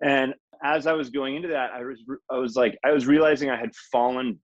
[0.02, 3.50] And as I was going into that, I was I was like I was realizing
[3.50, 4.38] I had fallen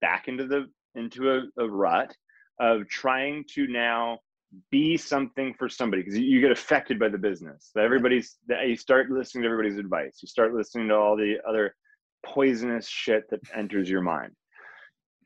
[0.00, 2.14] back into the into a, a rut
[2.58, 4.18] of trying to now
[4.70, 7.70] be something for somebody because you, get affected by the business.
[7.74, 10.18] That everybody's that you start listening to everybody's advice.
[10.20, 11.74] You start listening to all the other
[12.26, 14.32] poisonous shit that enters your mind.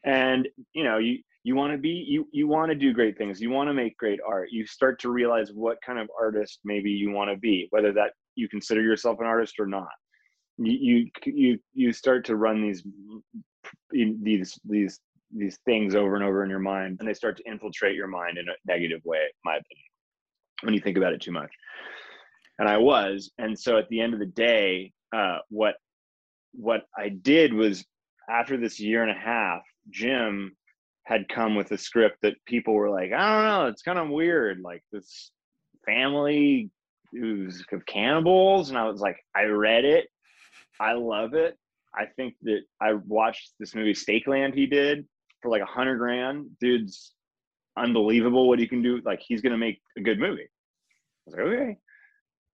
[0.04, 3.40] And you know, you you want to be you you want to do great things.
[3.40, 4.48] You want to make great art.
[4.50, 8.12] You start to realize what kind of artist maybe you want to be, whether that
[8.35, 9.88] you consider yourself an artist or not.
[10.57, 12.83] You you you, start to run these
[13.92, 15.00] these these
[15.37, 18.38] these things over and over in your mind and they start to infiltrate your mind
[18.38, 19.87] in a negative way my opinion
[20.62, 21.50] when you think about it too much
[22.61, 25.74] and i was and so at the end of the day uh, what
[26.52, 27.85] what i did was
[28.30, 30.54] after this year and a half jim
[31.04, 34.08] had come with a script that people were like i don't know it's kind of
[34.08, 35.30] weird like this
[35.86, 36.70] family
[37.12, 40.08] who's of cannibals and i was like i read it
[40.80, 41.58] i love it
[41.96, 45.06] I think that I watched this movie Stakeland he did
[45.40, 46.46] for like a hundred grand.
[46.60, 47.12] Dude's
[47.76, 49.00] unbelievable what he can do.
[49.04, 50.42] Like he's gonna make a good movie.
[50.42, 51.76] I was like, okay.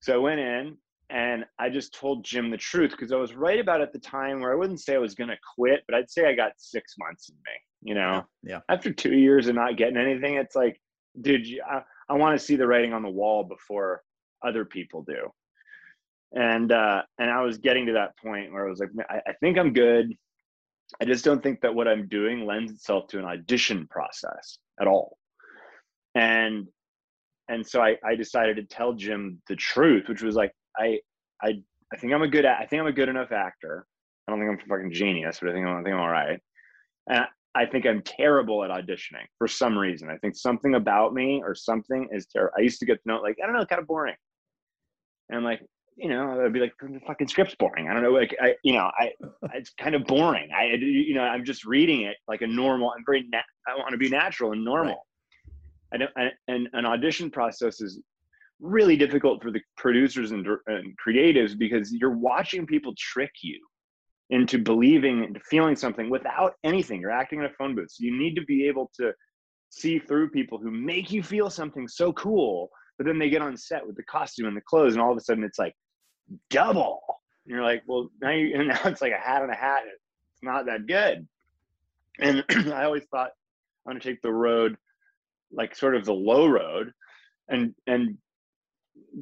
[0.01, 0.77] So I went in
[1.09, 4.41] and I just told Jim the truth because I was right about at the time
[4.41, 7.29] where I wouldn't say I was gonna quit, but I'd say I got six months
[7.31, 7.53] in me.
[7.83, 8.61] You know, Yeah.
[8.69, 10.81] after two years of not getting anything, it's like,
[11.21, 14.03] dude, you- I, I want to see the writing on the wall before
[14.43, 15.31] other people do.
[16.33, 19.33] And uh and i was getting to that point where i was like I, I
[19.41, 20.13] think i'm good.
[21.01, 24.87] I just don't think that what i'm doing lends itself to an audition process at
[24.87, 25.19] all.
[26.15, 26.69] And
[27.49, 31.01] and so i i decided to tell jim the truth which was like i
[31.43, 31.61] i
[31.93, 33.85] i think i'm a good I think i'm a good enough actor.
[34.29, 36.09] I don't think i'm a fucking genius but i think i'm, I think I'm all
[36.09, 36.41] right.
[37.09, 40.09] And I think I'm terrible at auditioning for some reason.
[40.09, 42.53] I think something about me or something is terrible.
[42.57, 44.15] I used to get to know like I don't know, kind of boring.
[45.29, 45.61] And I'm like,
[45.97, 47.89] you know, I'd be like, the fucking script's boring.
[47.89, 49.13] I don't know, like, I, you know, I,
[49.55, 50.49] it's kind of boring.
[50.57, 52.93] I, you know, I'm just reading it like a normal.
[52.97, 55.07] I'm very, na- I want to be natural and normal.
[55.93, 58.01] I don't, I, and an audition process is
[58.61, 63.61] really difficult for the producers and, and creatives because you're watching people trick you
[64.31, 67.01] into believing and feeling something without anything.
[67.01, 67.91] You're acting in a phone booth.
[67.91, 69.13] So you need to be able to
[69.71, 73.57] see through people who make you feel something so cool but then they get on
[73.57, 75.75] set with the costume and the clothes and all of a sudden it's like
[76.51, 77.01] double
[77.47, 79.85] and you're like well now you and now it's like a hat and a hat
[79.87, 81.27] it's not that good
[82.19, 83.31] and i always thought
[83.89, 84.77] i'm to take the road
[85.53, 86.93] like sort of the low road
[87.49, 88.19] and and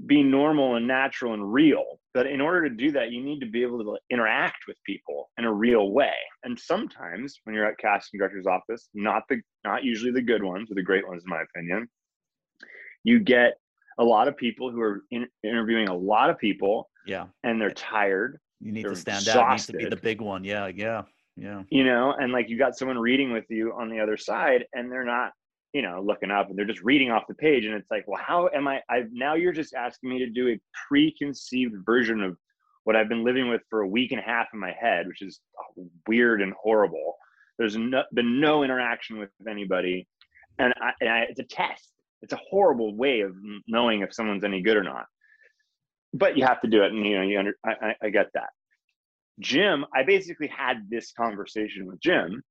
[0.07, 3.47] be normal and natural and real but in order to do that you need to
[3.47, 7.79] be able to interact with people in a real way and sometimes when you're at
[7.79, 11.31] casting director's office not the not usually the good ones or the great ones in
[11.31, 11.89] my opinion
[13.05, 13.53] you get
[14.01, 17.27] a lot of people who are in, interviewing a lot of people Yeah.
[17.45, 19.45] and they're eh, tired You need to stand out.
[19.45, 20.43] You need to be the big one.
[20.43, 20.67] Yeah.
[20.67, 21.03] Yeah.
[21.37, 21.63] Yeah.
[21.71, 24.91] you know and like you got someone reading with you on the other side and
[24.91, 25.31] they're not
[25.73, 28.21] you know looking up and they're just reading off the page and it's like well
[28.25, 32.37] how am i i now you're just asking me to do a preconceived version of
[32.85, 35.21] what i've been living with for a week and a half in my head which
[35.21, 35.41] is
[36.07, 37.17] weird and horrible.
[37.59, 40.07] There's no, been no interaction with anybody.
[40.59, 41.91] And, I, and I, it's a test.
[42.23, 43.35] It's a horrible way of
[43.67, 45.07] knowing if someone's any good or not.
[46.13, 48.29] But you have to do it and you know you under, I, I, I get
[48.35, 48.49] that.
[49.41, 52.43] Jim, I basically had this conversation with Jim,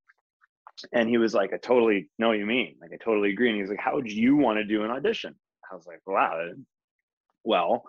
[0.92, 2.76] and he was like, I totally know what you mean.
[2.82, 3.50] Like, I totally agree.
[3.50, 5.36] And he's like, How would you want to do an audition?
[5.72, 6.50] I was like, Wow.
[7.44, 7.84] Well,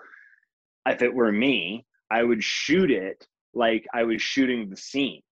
[0.87, 5.23] if it were me, I would shoot it like I was shooting the scene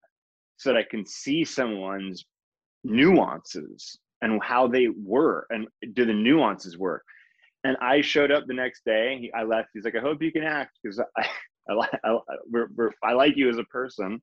[0.57, 2.25] so that I can see someone's
[2.85, 7.05] nuances and how they were and do the nuances work.
[7.65, 9.19] And I showed up the next day.
[9.21, 9.71] He, I left.
[9.75, 11.29] He's like, I hope you can act because I,
[11.69, 12.19] I, li- I,
[12.51, 14.23] we're, we're, I like you as a person.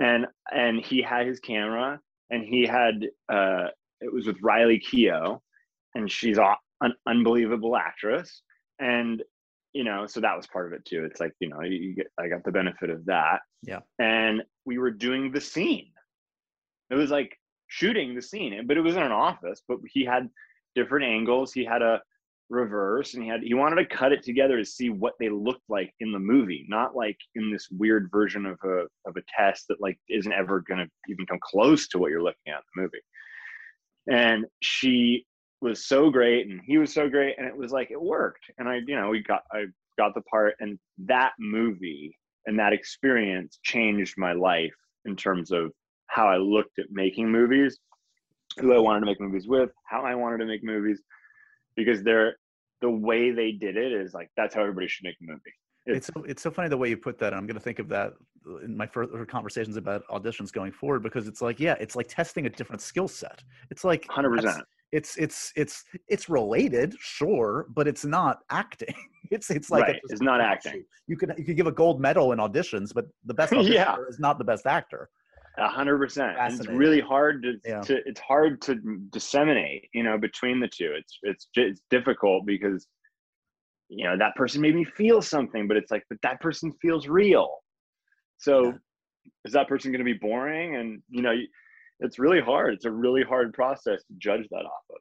[0.00, 3.68] And and he had his camera, and he had uh,
[4.00, 5.40] it was with Riley Keough,
[5.94, 8.42] and she's an unbelievable actress.
[8.78, 9.22] And
[9.72, 11.04] you know, so that was part of it too.
[11.04, 13.40] It's like you know, you, get I got the benefit of that.
[13.62, 13.80] Yeah.
[13.98, 15.92] And we were doing the scene.
[16.90, 17.36] It was like
[17.68, 19.62] shooting the scene, but it was in an office.
[19.66, 20.28] But he had
[20.74, 21.52] different angles.
[21.52, 22.00] He had a
[22.48, 25.68] reverse and he had he wanted to cut it together to see what they looked
[25.68, 29.64] like in the movie not like in this weird version of a of a test
[29.68, 32.62] that like isn't ever going to even come close to what you're looking at in
[32.76, 32.98] the movie.
[34.08, 35.26] And she
[35.60, 38.44] was so great and he was so great and it was like it worked.
[38.58, 39.64] And i you know we got i
[39.98, 45.72] got the part and that movie and that experience changed my life in terms of
[46.08, 47.78] how i looked at making movies
[48.58, 51.02] who i wanted to make movies with how i wanted to make movies
[51.76, 52.36] because they're
[52.80, 55.52] the way they did it is like that's how everybody should make a movie
[55.86, 57.32] it's so, it's so funny the way you put that.
[57.32, 58.14] I'm going to think of that
[58.64, 62.46] in my further conversations about auditions going forward because it's like, yeah, it's like testing
[62.46, 63.42] a different skill set.
[63.70, 64.64] It's like hundred percent.
[64.92, 68.94] It's it's it's it's related, sure, but it's not acting.
[69.32, 70.00] It's it's like right.
[70.04, 70.84] it's not acting.
[71.08, 73.96] You could you could give a gold medal in auditions, but the best yeah.
[74.08, 75.08] is not the best actor.
[75.58, 76.36] A hundred percent.
[76.38, 77.80] It's really hard to, yeah.
[77.82, 78.76] to it's hard to
[79.10, 80.92] disseminate, you know, between the two.
[80.94, 82.86] It's it's it's difficult because
[83.88, 87.06] you know that person made me feel something but it's like but that person feels
[87.08, 87.50] real
[88.38, 88.72] so yeah.
[89.44, 91.32] is that person going to be boring and you know
[92.00, 94.96] it's really hard it's a really hard process to judge that off of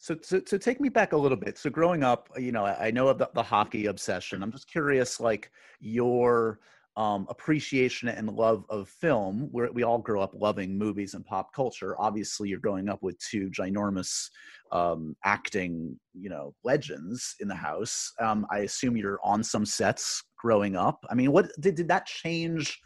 [0.00, 1.58] so, so, so take me back a little bit.
[1.58, 4.44] So growing up, you know, I, I know of the, the, hockey obsession.
[4.44, 6.60] I'm just curious, like your
[6.98, 9.48] um, appreciation and love of film.
[9.52, 11.94] Where we all grow up loving movies and pop culture.
[11.98, 14.28] Obviously, you're growing up with two ginormous
[14.72, 18.12] um, acting, you know, legends in the house.
[18.20, 20.98] Um, I assume you're on some sets growing up.
[21.08, 22.78] I mean, what did did that change?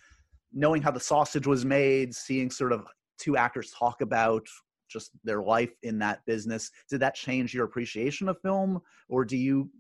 [0.53, 2.87] Knowing how the sausage was made, seeing sort of
[3.19, 4.47] two actors talk about
[4.91, 9.39] just their life in that business, did that change your appreciation of film, or do
[9.39, 9.71] you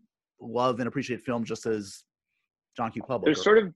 [0.40, 2.05] love and appreciate film just as
[2.75, 3.03] John Q.
[3.03, 3.27] Public?
[3.27, 3.75] There's sort of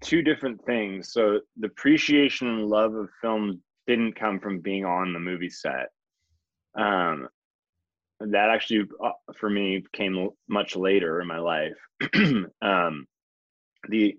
[0.00, 1.12] two different things.
[1.12, 5.88] So the appreciation and love of film didn't come from being on the movie set.
[6.78, 7.28] Um,
[8.20, 11.76] that actually uh, for me came much later in my life.
[12.62, 13.06] Um,
[13.88, 14.16] the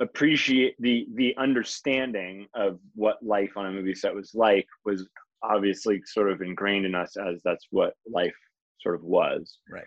[0.00, 5.08] appreciate the the understanding of what life on a movie set was like was
[5.42, 8.34] obviously sort of ingrained in us as that's what life
[8.80, 9.58] sort of was.
[9.70, 9.84] Right.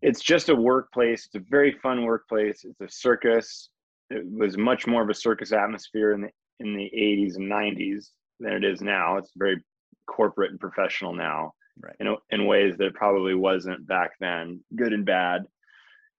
[0.00, 1.26] It's just a workplace.
[1.26, 2.64] It's a very fun workplace.
[2.64, 3.70] It's a circus
[4.12, 6.28] it was much more of a circus atmosphere in the
[6.60, 9.62] in the 80s and 90s than it is now it's very
[10.06, 11.96] corporate and professional now right.
[12.00, 15.44] in, in ways that it probably wasn't back then, good and bad,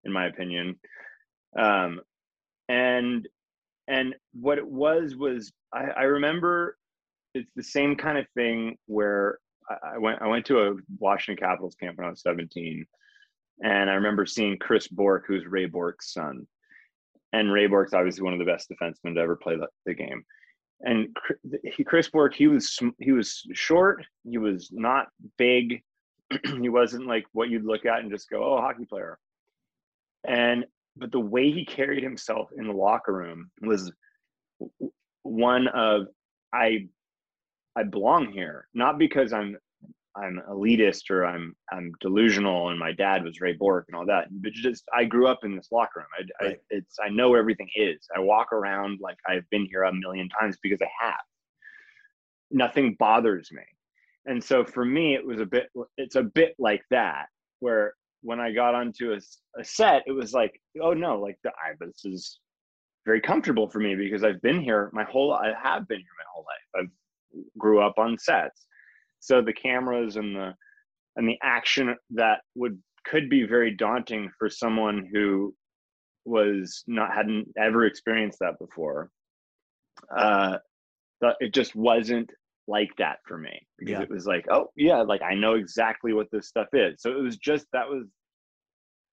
[0.03, 0.79] in my opinion.
[1.57, 2.01] Um,
[2.69, 3.27] and
[3.87, 6.77] and what it was was I, I remember
[7.33, 11.75] it's the same kind of thing where I, went I went to a Washington Capitals
[11.75, 12.85] camp when I was 17,
[13.63, 16.47] and I remember seeing Chris Bourque, who's Ray Bourque's son,
[17.33, 20.23] and Ray Bourque's obviously one of the best defensemen to ever play the, the game
[20.83, 21.15] and
[21.85, 24.05] Chris Bourque, he was he was short.
[24.29, 25.81] He was not big.
[26.61, 29.17] he wasn't like what you'd look at and just go, "Oh, hockey player."
[30.27, 30.65] And
[30.95, 33.91] but the way he carried himself in the locker room was
[35.23, 36.07] one of
[36.53, 36.87] I
[37.75, 39.57] I belong here, not because I'm
[40.15, 44.27] I'm elitist or I'm I'm delusional and my dad was Ray Bourque and all that.
[44.29, 46.07] But just I grew up in this locker room.
[46.19, 46.55] I, right.
[46.55, 48.07] I it's I know where everything is.
[48.15, 51.15] I walk around like I've been here a million times because I have.
[52.51, 53.63] Nothing bothers me.
[54.25, 57.25] And so for me it was a bit it's a bit like that
[57.59, 59.19] where when I got onto a,
[59.59, 62.39] a set it was like oh no like the I this is
[63.05, 66.25] very comfortable for me because I've been here my whole I have been here my
[66.31, 66.83] whole life.
[66.83, 66.91] I've
[67.57, 68.67] grew up on sets
[69.23, 70.53] so the cameras and the
[71.15, 75.53] and the action that would could be very daunting for someone who
[76.25, 79.09] was not hadn't ever experienced that before.
[80.15, 80.57] Uh
[81.39, 82.29] it just wasn't
[82.67, 84.01] like that for me because yeah.
[84.01, 87.01] it was like oh yeah like i know exactly what this stuff is.
[87.01, 88.07] So it was just that was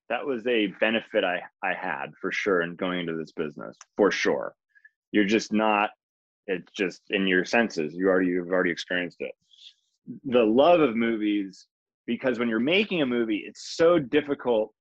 [0.08, 4.10] that was a benefit i i had for sure in going into this business for
[4.10, 4.54] sure.
[5.12, 5.90] You're just not
[6.48, 7.94] it's just in your senses.
[7.94, 9.34] You already you've already experienced it
[10.24, 11.66] the love of movies
[12.06, 14.72] because when you're making a movie, it's so difficult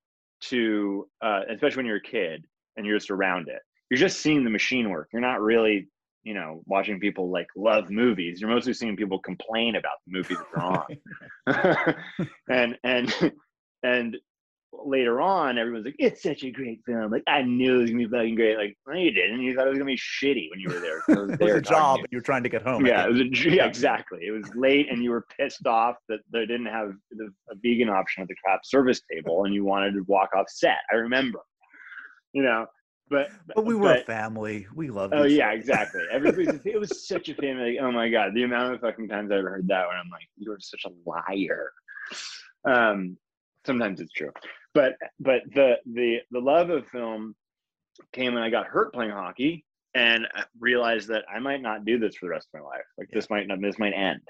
[0.41, 3.61] to, uh, especially when you're a kid and you're just around it.
[3.89, 5.09] You're just seeing the machine work.
[5.11, 5.87] You're not really,
[6.23, 8.39] you know, watching people like love movies.
[8.39, 10.47] You're mostly seeing people complain about the movies that
[11.45, 11.95] they're on.
[12.49, 13.33] and and
[13.83, 14.17] and
[14.71, 18.07] later on, everyone's like, "It's such a great film." Like I knew it was gonna
[18.07, 18.57] be fucking great.
[18.57, 19.41] Like no, you didn't.
[19.41, 20.97] You thought it was gonna be shitty when you were there.
[21.07, 22.85] it was, it was a job, and you were trying to get home.
[22.85, 24.19] Yeah, it was a, yeah, exactly.
[24.25, 27.89] It was late, and you were pissed off that they didn't have the, a vegan
[27.89, 30.79] option at the craft service table, and you wanted to walk off set.
[30.91, 31.39] I remember.
[32.33, 32.67] You know,
[33.09, 34.67] but but we were but, a family.
[34.75, 35.13] We loved.
[35.15, 36.01] Oh yeah, exactly.
[36.11, 36.59] Everybody.
[36.65, 37.79] it was such a family.
[37.79, 40.59] Oh my god, the amount of fucking times I've heard that when I'm like, "You're
[40.59, 41.71] such a liar."
[42.65, 43.17] Um,
[43.65, 44.31] sometimes it's true
[44.73, 47.35] but but the the the love of film
[48.13, 51.97] came when i got hurt playing hockey and I realized that i might not do
[51.97, 52.85] this for the rest of my life.
[52.97, 54.21] Like this might not this might end.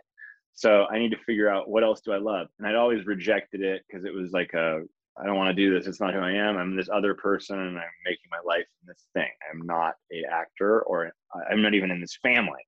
[0.54, 2.48] So i need to figure out what else do i love?
[2.58, 4.82] And i'd always rejected it because it was like a
[5.22, 5.88] i don't want to do this.
[5.88, 6.58] It's not who i am.
[6.58, 9.30] I'm this other person and i'm making my life in this thing.
[9.52, 11.12] I'm not a actor or
[11.52, 12.66] i'm not even in this family.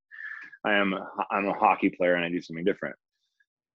[0.66, 0.94] I am
[1.32, 2.96] i'm a hockey player and i do something different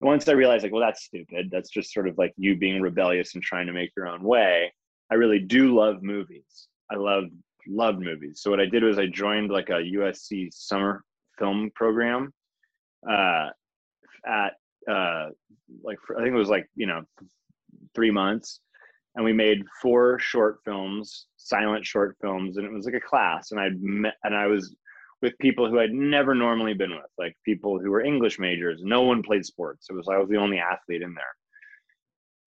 [0.01, 1.49] once I realized like, well, that's stupid.
[1.51, 4.73] That's just sort of like you being rebellious and trying to make your own way.
[5.11, 6.69] I really do love movies.
[6.91, 7.25] I love
[7.67, 8.41] loved movies.
[8.43, 11.03] So what I did was I joined like a USC summer
[11.39, 12.33] film program
[13.09, 13.49] uh,
[14.27, 14.55] at
[14.89, 15.29] uh,
[15.83, 17.03] like I think it was like you know
[17.95, 18.61] three months,
[19.15, 23.51] and we made four short films, silent short films, and it was like a class.
[23.51, 24.75] And I met and I was
[25.23, 28.81] with people who I'd never normally been with, like people who were English majors.
[28.83, 29.87] No one played sports.
[29.89, 31.35] It was I was the only athlete in there.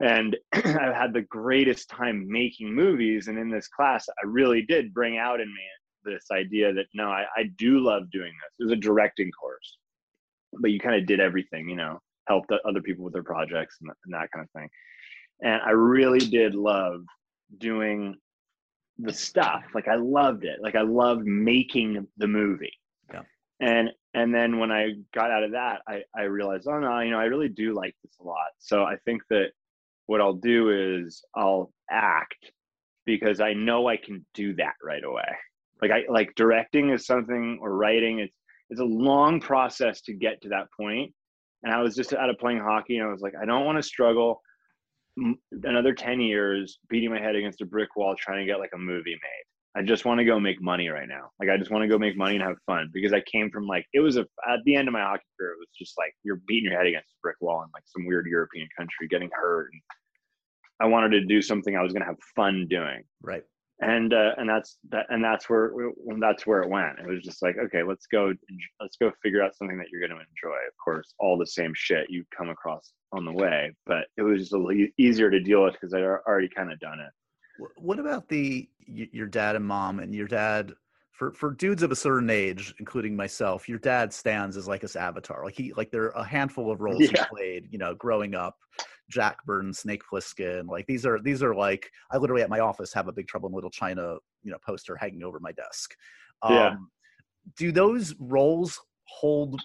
[0.01, 3.27] And I had the greatest time making movies.
[3.27, 5.63] And in this class, I really did bring out in me
[6.05, 8.53] this idea that no, I, I do love doing this.
[8.59, 9.77] It was a directing course,
[10.59, 13.91] but you kind of did everything, you know, helped other people with their projects and,
[14.05, 14.69] and that kind of thing.
[15.41, 17.01] And I really did love
[17.57, 18.15] doing
[18.99, 19.63] the stuff.
[19.73, 20.59] Like I loved it.
[20.61, 22.73] Like I loved making the movie.
[23.11, 23.21] Yeah.
[23.61, 27.11] And and then when I got out of that, I I realized, oh no, you
[27.11, 28.49] know, I really do like this a lot.
[28.59, 29.51] So I think that
[30.07, 32.51] what I'll do is I'll act
[33.05, 35.27] because I know I can do that right away.
[35.81, 38.19] Like I like directing is something or writing.
[38.19, 38.35] It's
[38.69, 41.13] it's a long process to get to that point.
[41.63, 43.77] And I was just out of playing hockey and I was like, I don't want
[43.77, 44.41] to struggle
[45.63, 48.77] another 10 years beating my head against a brick wall trying to get like a
[48.77, 49.45] movie made.
[49.75, 51.29] I just want to go make money right now.
[51.39, 53.67] Like I just want to go make money and have fun because I came from
[53.67, 56.13] like it was a at the end of my hockey career it was just like
[56.23, 59.29] you're beating your head against a brick wall in like some weird European country getting
[59.31, 59.81] hurt and
[60.81, 63.03] I wanted to do something I was going to have fun doing.
[63.21, 63.43] Right
[63.81, 65.71] and uh, and that's that and that's where
[66.19, 66.99] that's where it went.
[66.99, 68.33] It was just like okay let's go
[68.81, 70.57] let's go figure out something that you're going to enjoy.
[70.67, 74.39] Of course all the same shit you come across on the way but it was
[74.39, 77.11] just a little easier to deal with because i already kind of done it.
[77.77, 80.73] What about the your dad and mom and your dad
[81.11, 84.95] for for dudes of a certain age including myself your dad stands as like his
[84.95, 87.07] avatar like he like there are a handful of roles yeah.
[87.09, 88.55] he played you know growing up
[89.09, 90.67] Jack Burton, Snake Plissken.
[90.67, 93.49] Like these are these are like I literally at my office have a Big Trouble
[93.49, 95.95] in Little China you know poster hanging over my desk.
[96.41, 96.75] Um, yeah.
[97.57, 99.59] Do those roles hold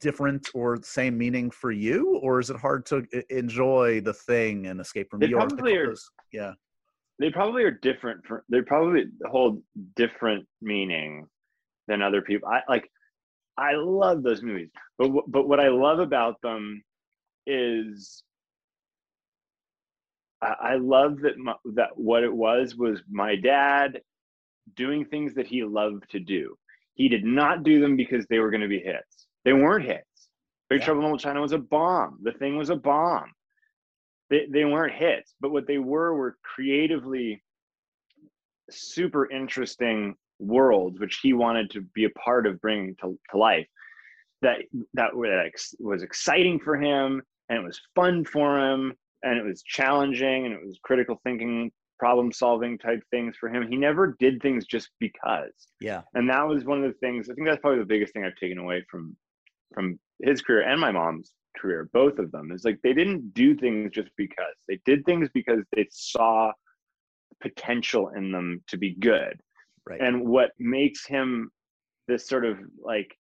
[0.00, 4.80] different or same meaning for you, or is it hard to enjoy the thing and
[4.80, 5.48] escape from they New York?
[5.50, 5.94] Probably are,
[6.32, 6.52] yeah.
[7.18, 8.26] They probably are different.
[8.26, 9.62] For, they probably hold
[9.94, 11.26] different meaning
[11.86, 12.48] than other people.
[12.48, 12.88] I like.
[13.58, 16.82] I love those movies, but but what I love about them
[17.46, 18.22] is
[20.42, 24.00] I love that my, that what it was was my dad
[24.74, 26.56] doing things that he loved to do.
[26.94, 29.26] He did not do them because they were going to be hits.
[29.44, 30.04] They weren't hits.
[30.68, 30.86] Big yeah.
[30.86, 32.18] Trouble in Little China was a bomb.
[32.22, 33.32] The thing was a bomb.
[34.30, 37.42] They they weren't hits, but what they were were creatively
[38.70, 43.66] super interesting worlds, which he wanted to be a part of bringing to, to life.
[44.42, 44.58] That
[44.94, 50.46] that was exciting for him, and it was fun for him, and it was challenging
[50.46, 53.68] and it was critical thinking problem solving type things for him.
[53.68, 55.52] He never did things just because.
[55.80, 56.00] Yeah.
[56.14, 58.36] And that was one of the things i think that's probably the biggest thing i've
[58.36, 59.16] taken away from
[59.74, 63.54] from his career and my mom's career both of them is like they didn't do
[63.54, 64.56] things just because.
[64.68, 66.52] They did things because they saw
[67.42, 69.40] potential in them to be good.
[69.86, 70.00] Right.
[70.00, 71.50] And what makes him
[72.08, 73.16] this sort of like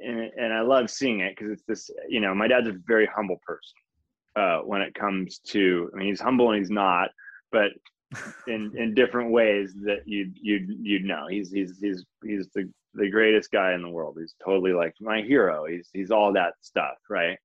[0.00, 3.08] and, and i love seeing it because it's this you know my dad's a very
[3.14, 3.74] humble person
[4.36, 5.90] uh, when it comes to.
[5.92, 7.10] I mean, he's humble and he's not,
[7.50, 7.72] but
[8.46, 11.26] in in different ways that you you you'd know.
[11.28, 14.16] He's he's he's he's the the greatest guy in the world.
[14.20, 15.66] He's totally like my hero.
[15.66, 17.38] He's he's all that stuff, right?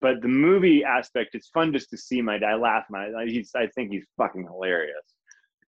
[0.00, 2.84] But the movie aspect, it's fun just to see my dad laugh.
[2.90, 4.94] My he's I think he's fucking hilarious.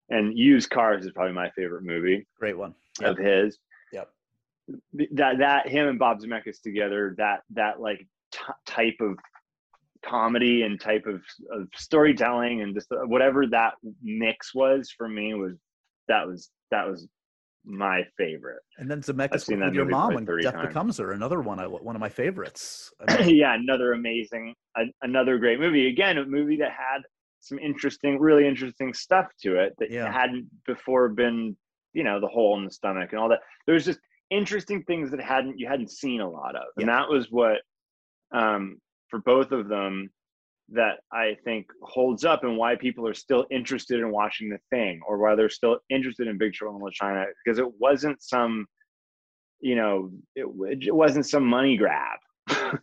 [0.10, 2.28] And Used Cars is probably my favorite movie.
[2.40, 3.12] Great one yep.
[3.12, 3.58] of his.
[3.92, 4.10] Yep.
[5.14, 9.18] That that him and Bob Zemeckis together, that that like t- type of
[10.08, 15.54] comedy and type of, of storytelling and just whatever that mix was for me was
[16.08, 17.08] that was that was
[17.66, 18.62] my favorite.
[18.78, 20.68] And then Zemeckis with your mom when Death times.
[20.68, 22.92] Becomes Her, another one, I, one of my favorites.
[23.08, 24.54] I mean, yeah, another amazing,
[25.02, 25.88] another great movie.
[25.88, 27.02] Again, a movie that had
[27.40, 30.12] some interesting, really interesting stuff to it that yeah.
[30.12, 31.56] hadn't before been,
[31.94, 33.40] you know, the hole in the stomach and all that.
[33.66, 34.00] There was just
[34.32, 36.98] interesting things that hadn't you hadn't seen a lot of, and yeah.
[36.98, 37.58] that was what
[38.32, 38.78] um,
[39.10, 40.10] for both of them,
[40.70, 45.00] that I think holds up and why people are still interested in watching the thing
[45.08, 48.66] or why they're still interested in Big Trouble in Little China because it wasn't some,
[49.60, 50.48] you know, it,
[50.88, 52.18] it wasn't some money grab.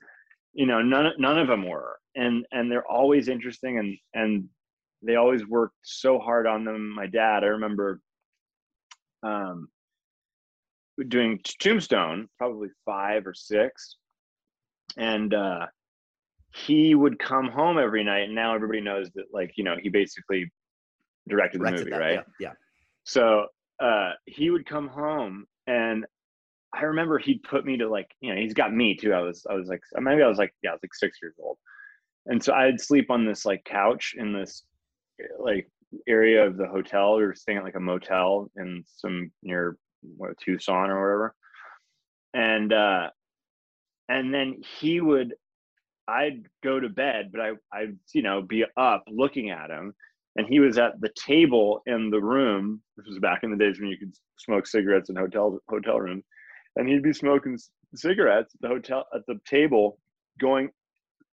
[0.55, 4.49] you know, none none of them were, and and they're always interesting and and
[5.03, 6.95] they always worked so hard on them.
[6.95, 8.01] My dad, I remember,
[9.25, 9.69] um,
[11.09, 13.97] doing Tombstone, probably five or six,
[14.97, 15.67] and uh
[16.55, 19.89] he would come home every night and now everybody knows that like you know he
[19.89, 20.51] basically
[21.29, 22.49] directed the movie that, right Yeah.
[22.49, 22.53] yeah.
[23.05, 23.47] so
[23.81, 26.05] uh he would come home and
[26.75, 29.47] i remember he'd put me to like you know he's got me too i was
[29.49, 31.57] i was like maybe i was like yeah i was like six years old
[32.27, 34.65] and so i'd sleep on this like couch in this
[35.39, 35.71] like
[36.07, 39.77] area of the hotel we were staying at like a motel in some near
[40.17, 41.35] what, tucson or whatever
[42.35, 43.09] and uh
[44.09, 45.35] and then he would
[46.13, 49.95] I'd go to bed, but I I'd you know be up looking at him,
[50.37, 52.83] and he was at the table in the room.
[52.97, 56.25] This was back in the days when you could smoke cigarettes in hotel hotel rooms,
[56.77, 57.59] and he'd be smoking
[57.95, 59.99] cigarettes at the hotel at the table,
[60.41, 60.71] going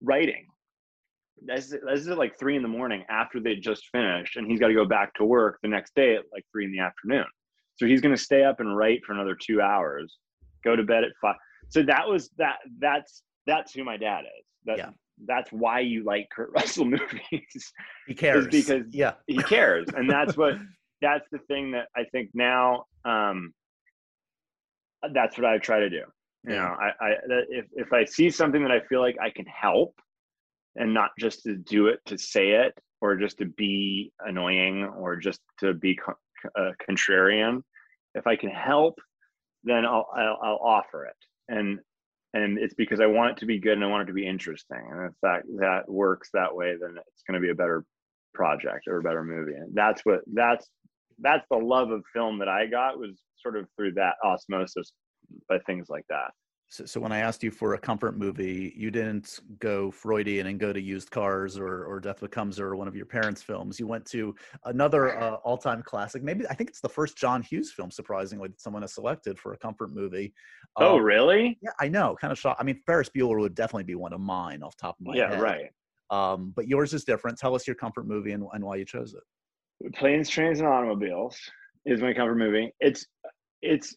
[0.01, 0.45] writing.
[1.41, 4.67] This is, at like three in the morning after they just finished, and he's got
[4.67, 7.25] to go back to work the next day at like three in the afternoon.
[7.77, 10.17] So he's going to stay up and write for another two hours,
[10.65, 11.37] go to bed at five.
[11.69, 12.57] So that was that.
[12.79, 14.48] That's that's who my dad is.
[14.65, 14.89] That, Yeah.
[15.25, 17.73] That's why you like Kurt Russell movies.
[18.07, 18.47] He cares.
[18.47, 19.13] because- yeah.
[19.27, 20.55] he cares, and that's what
[21.01, 22.85] that's the thing that I think now.
[23.05, 23.53] Um,
[25.13, 26.03] that's what I try to do.
[26.45, 26.61] You Yeah.
[26.61, 29.45] know, I, I that if if I see something that I feel like I can
[29.45, 29.93] help,
[30.75, 35.15] and not just to do it to say it or just to be annoying or
[35.17, 36.15] just to be co-
[36.57, 37.61] uh, contrarian,
[38.15, 38.99] if I can help,
[39.63, 41.15] then I'll, I'll I'll offer it,
[41.49, 41.79] and
[42.33, 44.27] and it's because I want it to be good and I want it to be
[44.27, 47.83] interesting, and if that that works that way, then it's going to be a better
[48.33, 50.67] project or a better movie, and that's what that's
[51.19, 54.91] that's the love of film that I got was sort of through that osmosis
[55.47, 56.31] by things like that.
[56.71, 60.59] So, so when I asked you for a comfort movie, you didn't go Freudian and
[60.59, 63.79] go to Used Cars or, or Death Becomes or one of your parents' films.
[63.79, 66.21] You went to another uh, all-time classic.
[66.21, 69.53] Maybe I think it's the first John Hughes film, surprisingly, that someone has selected for
[69.53, 70.31] a comfort movie.
[70.75, 71.57] Oh, Um, really?
[71.63, 72.15] Yeah, I know.
[72.21, 72.61] Kind of shocked.
[72.61, 75.15] I mean, Ferris Bueller would definitely be one of mine off the top of my
[75.15, 75.39] Yeah, head.
[75.39, 75.69] Yeah, right.
[76.11, 77.39] Um, but yours is different.
[77.39, 79.93] Tell us your comfort movie and, and why you chose it.
[79.95, 81.35] Planes, Trains, and Automobiles
[81.85, 82.71] is my comfort movie.
[82.79, 83.07] It's
[83.63, 83.95] it's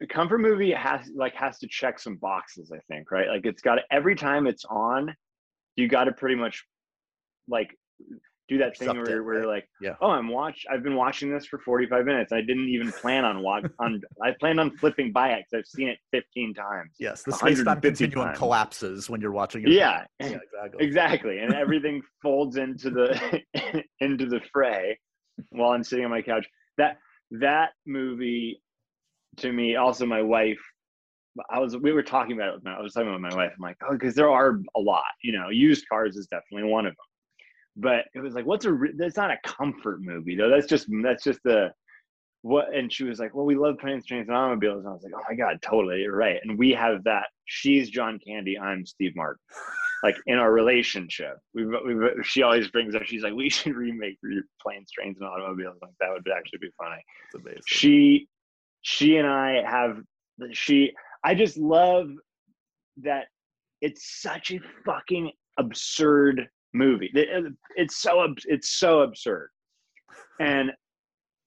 [0.00, 2.70] the comfort movie has like has to check some boxes.
[2.72, 3.28] I think right.
[3.28, 5.14] Like it's got every time it's on,
[5.76, 6.64] you got to pretty much
[7.48, 7.70] like
[8.48, 9.94] do that thing where, in, where you're like, Yeah.
[10.00, 10.64] oh, I'm watch.
[10.70, 12.32] I've been watching this for 45 minutes.
[12.32, 14.00] I didn't even plan on watch on.
[14.24, 16.92] I planned on flipping by it because I've seen it 15 times.
[16.98, 18.38] Yes, the space-time 150 continuum times.
[18.38, 20.86] collapses when you're watching your Yeah, yeah, exactly.
[20.86, 23.42] exactly and everything folds into the
[24.00, 24.98] into the fray
[25.50, 26.46] while i'm sitting on my couch
[26.78, 26.96] that
[27.30, 28.60] that movie
[29.38, 30.60] to me also my wife
[31.50, 33.52] i was we were talking about it i was talking about my wife.
[33.54, 36.86] I'm like oh because there are a lot you know used cars is definitely one
[36.86, 37.04] of them.
[37.80, 40.50] But it was like what's a that's not a comfort movie though.
[40.50, 41.70] That's just that's just the
[42.42, 44.80] what and she was like well we love planes trains and automobiles.
[44.80, 46.40] And i was like oh my god totally you're right.
[46.42, 49.38] And we have that she's john candy i'm steve martin
[50.02, 51.38] like in our relationship.
[51.54, 54.18] We've, we've she always brings up she's like we should remake
[54.60, 55.78] planes trains and automobiles.
[55.82, 57.02] Like that would actually be funny.
[57.26, 57.62] It's amazing.
[57.66, 58.28] she
[58.82, 59.98] she and i have
[60.52, 60.92] she
[61.24, 62.08] i just love
[62.98, 63.26] that
[63.80, 67.10] it's such a fucking absurd movie.
[67.14, 69.50] Uh, it's so it's so absurd.
[70.40, 70.72] And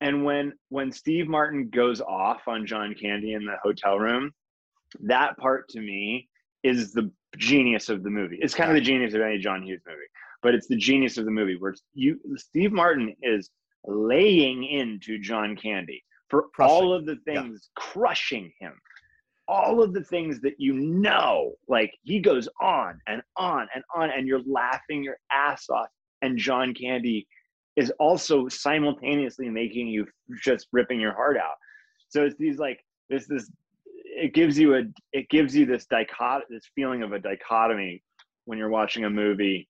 [0.01, 4.31] and when when steve martin goes off on john candy in the hotel room
[4.99, 6.27] that part to me
[6.63, 8.37] is the genius of the movie.
[8.41, 9.99] It's kind of the genius of any john hughes movie
[10.41, 13.51] but it's the genius of the movie where you steve martin is
[13.85, 17.43] laying into john candy for all of the Yeah.
[17.43, 18.73] things crushing him.
[19.47, 24.09] All of the things that you know like he goes on and on and on
[24.09, 25.89] and you're laughing your ass off.
[26.23, 27.27] And john candy
[27.75, 30.07] is also simultaneously making you
[30.41, 31.55] just ripping your heart out.
[32.09, 32.79] So it's these like
[33.09, 33.51] this this
[34.23, 38.03] it gives you a it gives you this dichot this feeling of a dichotomy
[38.45, 39.67] when you're watching a movie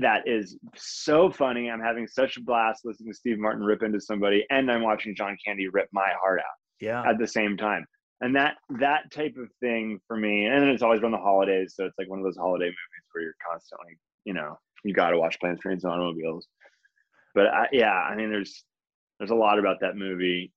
[0.00, 4.00] that is so funny i'm having such a blast listening to steve martin rip into
[4.00, 7.02] somebody and i'm watching john candy rip my heart out Yeah.
[7.08, 7.84] at the same time.
[8.20, 11.84] And that that type of thing for me, and it's always around the holidays, so
[11.86, 15.18] it's like one of those holiday movies where you're constantly, you know, you got to
[15.18, 16.46] watch Planes, Trains, and Automobiles.
[17.34, 18.62] But I, yeah, I mean, there's
[19.18, 20.52] there's a lot about that movie.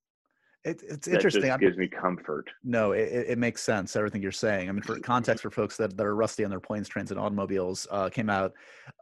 [0.65, 1.51] It, it's that interesting.
[1.51, 2.49] I'm- gives me comfort.
[2.63, 3.95] No, it, it it makes sense.
[3.95, 4.67] Everything you're saying.
[4.67, 7.19] I mean, for context for folks that, that are rusty on their planes, trains, and
[7.19, 8.51] automobiles, uh, came out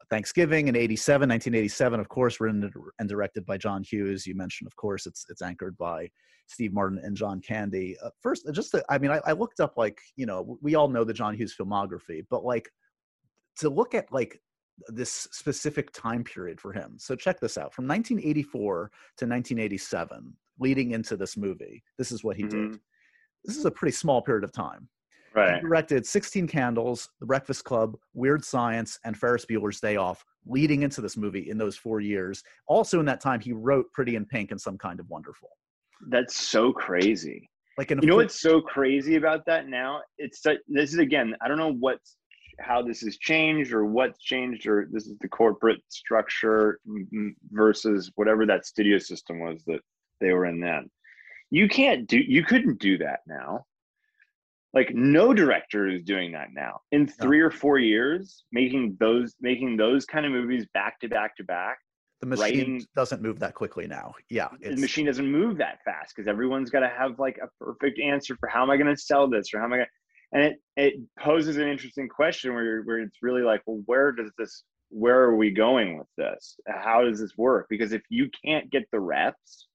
[0.09, 4.27] Thanksgiving in 87, 1987, of course, written and directed by John Hughes.
[4.27, 6.09] You mentioned, of course, it's it's anchored by
[6.47, 7.95] Steve Martin and John Candy.
[8.03, 10.89] Uh, first, just to, I mean, I, I looked up like you know we all
[10.89, 12.69] know the John Hughes filmography, but like
[13.59, 14.37] to look at like
[14.87, 16.95] this specific time period for him.
[16.97, 22.35] So check this out: from 1984 to 1987, leading into this movie, this is what
[22.37, 22.79] he did Mhm.
[23.45, 24.87] this is a pretty small period of time.
[25.35, 25.55] Right.
[25.55, 30.83] He directed 16 Candles, The Breakfast Club, Weird Science, and Ferris Bueller's Day Off, leading
[30.83, 32.43] into this movie in those four years.
[32.67, 35.49] Also, in that time, he wrote Pretty in Pink and Some Kind of Wonderful.
[36.09, 37.49] That's so crazy.
[37.77, 40.03] Like in You know what's so crazy about that now?
[40.19, 41.35] It's that this is again.
[41.41, 42.17] I don't know what's
[42.59, 46.79] how this has changed or what's changed or this is the corporate structure
[47.51, 49.79] versus whatever that studio system was that
[50.19, 50.89] they were in then.
[51.49, 52.17] You can't do.
[52.17, 53.65] You couldn't do that now.
[54.73, 56.81] Like no director is doing that now.
[56.91, 61.35] In three or four years, making those making those kind of movies back to back
[61.37, 61.77] to back
[62.23, 64.13] the machine writing- doesn't move that quickly now.
[64.29, 67.99] Yeah, the machine doesn't move that fast because everyone's got to have like a perfect
[67.99, 70.37] answer for how am I going to sell this or how am I going to,
[70.37, 74.31] and it, it poses an interesting question where, where it's really like, well, where does
[74.37, 76.55] this, where are we going with this?
[76.65, 77.67] How does this work?
[77.69, 79.67] Because if you can't get the reps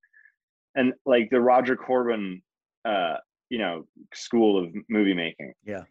[0.74, 2.42] and like the Roger Corman,
[2.84, 3.16] uh,
[3.50, 5.82] you know, school of movie making, Yeah.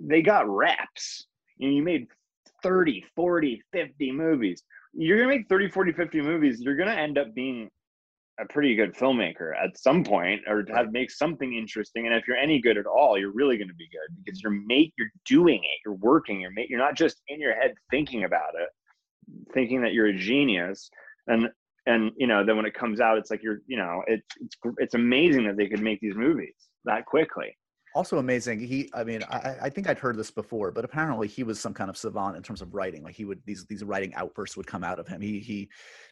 [0.00, 1.26] they got reps.
[1.56, 2.06] You, know, you made
[2.62, 4.62] 30, 40, 50 movies.
[4.94, 6.60] You're going to make 30, 40, 50 movies.
[6.60, 7.68] You're going to end up being
[8.40, 12.06] a pretty good filmmaker at some point or to have make something interesting.
[12.06, 14.52] And if you're any good at all, you're really going to be good because you're
[14.66, 15.80] make you're doing it.
[15.84, 16.40] You're working.
[16.40, 18.68] You're ma- you're not just in your head thinking about it,
[19.52, 20.90] thinking that you're a genius.
[21.26, 21.48] And
[21.86, 24.56] and you know then when it comes out, it's like you're you know it's it's
[24.78, 26.54] it's amazing that they could make these movies
[26.84, 27.56] that quickly.
[27.94, 28.58] also amazing.
[28.58, 31.74] He, I mean, I, I- think I'd heard this before, but apparently he was some
[31.74, 33.02] kind of savant in terms of writing.
[33.02, 35.20] Like he would these these writing outbursts would come out of him.
[35.20, 35.68] He he,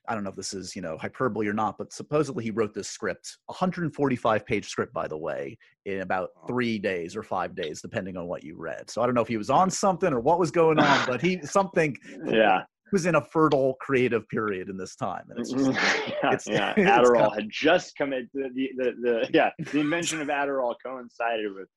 [0.07, 2.75] I don't know if this is you know hyperbole or not, but supposedly he wrote
[2.75, 5.57] this script, 145 page script, by the way,
[5.87, 8.91] in about three days or five days, depending on what you read.
[8.91, 11.21] So I don't know if he was on something or what was going on, but
[11.23, 11.97] he something
[12.27, 12.63] Yeah.
[12.93, 15.25] Was in a fertile creative period in this time.
[15.31, 15.71] And it's just,
[16.09, 16.75] yeah, it's- yeah.
[16.77, 18.29] it's Adderall kind of- had just come in.
[18.35, 21.69] The, the, the, the yeah, the invention of Adderall coincided with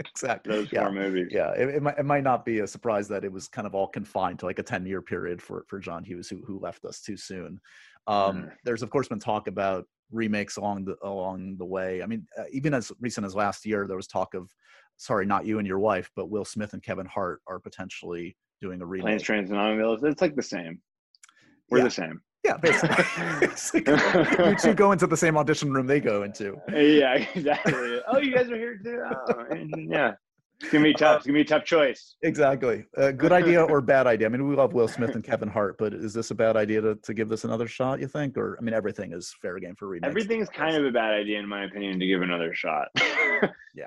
[0.00, 0.54] exactly.
[0.54, 0.82] those yeah.
[0.82, 1.28] four movies.
[1.30, 3.74] yeah it, it, might, it might not be a surprise that it was kind of
[3.74, 6.84] all confined to like a 10 year period for for john hughes who, who left
[6.84, 7.60] us too soon
[8.06, 8.52] um Mm.
[8.64, 12.44] there's of course been talk about remakes along the along the way i mean uh,
[12.52, 14.50] even as recent as last year there was talk of
[14.96, 18.80] sorry not you and your wife but will smith and kevin hart are potentially doing
[18.82, 19.04] a remake.
[19.04, 20.02] Planes, trains, and automobiles.
[20.04, 20.80] It's like the same.
[21.70, 21.84] We're Yeah.
[21.84, 22.20] the same.
[22.44, 23.04] yeah basically,
[23.82, 28.00] you two go into the same audition room they go into Yeah, exactly.
[28.08, 29.02] oh, you guys are here too.
[29.28, 30.12] Oh, and- yeah.
[30.60, 31.18] It's gonna be tough.
[31.18, 32.16] It's gonna be a tough choice.
[32.22, 35.48] exactly uh, good idea or bad idea i mean we love will smith and kevin
[35.48, 38.36] hart but is this a bad idea to, to give this another shot you think
[38.36, 41.38] or i mean everything is fair game for remakes Everything's kind of a bad idea,
[41.38, 42.88] in my opinion, to give another shot.
[43.76, 43.86] Yeah.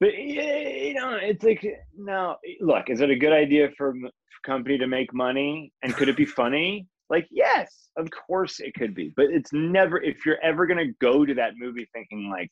[0.00, 1.66] But you know, it's like
[1.96, 2.36] no.
[2.60, 4.10] Look, is it a good idea for a
[4.44, 6.86] company to make money, and could it be funny?
[7.08, 9.12] Like, yes, of course it could be.
[9.16, 10.02] But it's never.
[10.02, 12.50] If you're ever gonna go to that movie thinking like,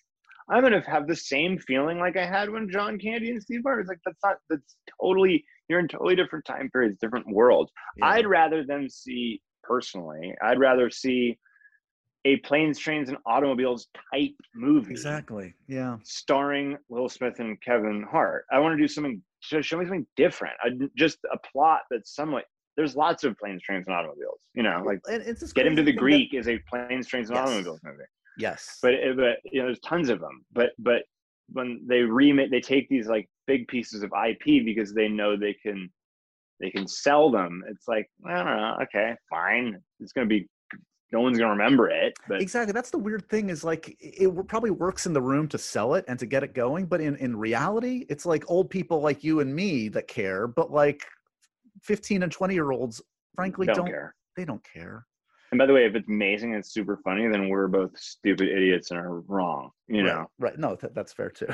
[0.48, 3.82] I'm gonna have the same feeling like I had when John Candy and Steve Martin.
[3.82, 4.36] It's like that's not.
[4.48, 5.44] That's totally.
[5.68, 7.72] You're in totally different time periods, different worlds.
[7.96, 8.06] Yeah.
[8.06, 10.34] I'd rather them see personally.
[10.42, 11.38] I'd rather see
[12.24, 15.54] a planes, trains, and automobiles type movie Exactly.
[15.68, 15.98] Yeah.
[16.04, 18.46] starring Will Smith and Kevin Hart.
[18.52, 19.22] I want to do something.
[19.40, 20.54] Show, show me something different.
[20.62, 22.44] I, just a plot that's somewhat.
[22.76, 24.40] There's lots of planes, trains, and automobiles.
[24.54, 25.00] You know, like
[25.54, 27.46] Get Him to the Greek is a planes, trains, and Yes.
[27.46, 28.04] automobiles movie.
[28.38, 28.78] yes.
[28.82, 30.44] But eh, but you know, there's tons of them.
[30.52, 31.02] But but
[31.52, 35.54] when they remake, they take these like big pieces of IP because they know they
[35.62, 35.90] can
[36.60, 37.62] they can sell them.
[37.68, 38.76] It's like I don't know.
[38.84, 39.78] Okay, fine.
[40.00, 40.48] It's gonna be.
[41.14, 42.12] No one's gonna remember it.
[42.26, 42.72] But exactly.
[42.72, 46.04] That's the weird thing is like it probably works in the room to sell it
[46.08, 49.38] and to get it going, but in in reality, it's like old people like you
[49.38, 51.02] and me that care, but like
[51.82, 53.00] 15 and 20 year olds
[53.36, 54.14] frankly don't, don't, care.
[54.36, 55.06] they don't care.
[55.52, 58.48] And by the way, if it's amazing and it's super funny, then we're both stupid
[58.48, 59.70] idiots and are wrong.
[59.86, 60.16] You know.
[60.40, 60.50] Right.
[60.50, 60.58] right.
[60.58, 61.46] No, th- that's fair too.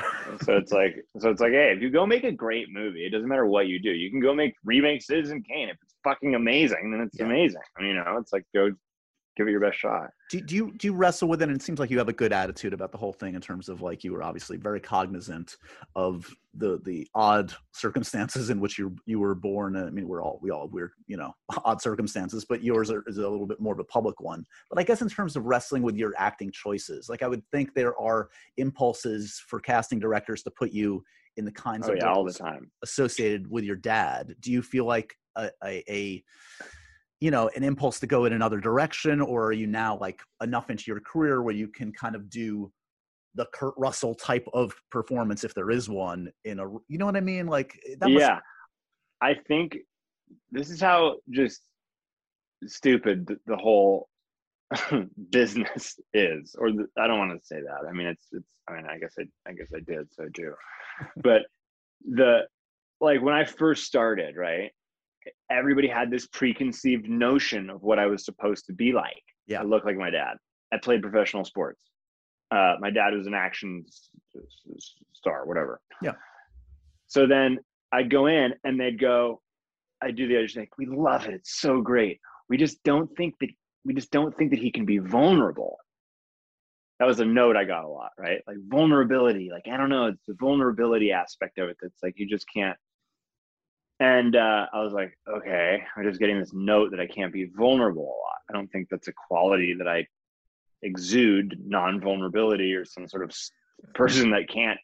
[0.43, 3.11] so it's like so it's like hey if you go make a great movie it
[3.11, 6.33] doesn't matter what you do you can go make remake citizen kane if it's fucking
[6.33, 7.25] amazing then it's Yeah.
[7.25, 8.71] amazing you know it's like go
[9.41, 10.11] give it your best shot.
[10.29, 12.13] do, do you do you wrestle with it and it seems like you have a
[12.13, 15.57] good attitude about the whole thing in terms of like you were obviously very cognizant
[15.95, 20.39] of the the odd circumstances in which you you were born i mean we're all
[20.41, 21.33] we all we're you know
[21.65, 24.79] odd circumstances but yours are, is a little bit more of a public one but
[24.79, 27.99] i guess in terms of wrestling with your acting choices like i would think there
[27.99, 31.03] are impulses for casting directors to put you
[31.37, 32.69] in the kinds Oh of yeah, all the time.
[32.83, 36.23] associated with your dad do you feel like a, a, a
[37.21, 40.69] you know an impulse to go in another direction or are you now like enough
[40.69, 42.71] into your career where you can kind of do
[43.35, 47.15] the kurt russell type of performance if there is one in a you know what
[47.15, 48.39] i mean like eh, that must, yeah,
[49.21, 49.77] I think
[50.51, 51.61] this is how just
[52.65, 54.09] stupid the whole
[55.29, 56.55] business is.
[56.57, 57.87] Or the, I don't want to say that.
[57.87, 58.47] I mean, it's it's.
[58.67, 60.07] I mean, I guess I I guess I did.
[60.11, 60.53] So do.
[61.17, 61.43] but
[62.09, 62.41] the
[62.99, 64.71] like when I first started, right?
[65.49, 69.23] Everybody had this preconceived notion of what I was supposed to be like.
[69.47, 69.61] Yeah.
[69.61, 70.37] I look like my dad.
[70.73, 71.81] I played professional sports.
[72.51, 73.85] Uh, my dad was an action
[75.13, 75.81] star, whatever.
[76.01, 76.13] Yeah.
[77.07, 77.59] So then
[77.91, 79.41] I'd go in and they'd go,
[80.01, 81.33] I do the audition, like, we love it.
[81.33, 82.19] It's so great.
[82.49, 83.49] We just don't think that
[83.85, 85.77] we just don't think that he can be vulnerable.
[86.99, 88.41] That was a note I got a lot, right?
[88.47, 89.49] Like vulnerability.
[89.51, 92.77] Like, I don't know, it's the vulnerability aspect of it that's like you just can't.
[94.01, 97.51] And uh, I was like, okay, I'm just getting this note that I can't be
[97.55, 98.39] vulnerable a lot.
[98.49, 100.07] I don't think that's a quality that I
[100.81, 103.31] exude non-vulnerability or some sort of
[103.93, 104.79] person that can't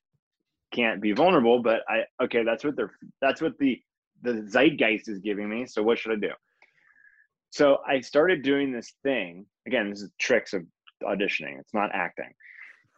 [0.71, 2.91] can't be vulnerable but i okay that's what they're
[3.21, 3.81] that's what the
[4.21, 6.31] the zeitgeist is giving me so what should i do?
[7.49, 9.47] So i started doing this thing.
[9.65, 10.63] Again this is tricks of
[11.03, 12.31] auditioning it's not acting.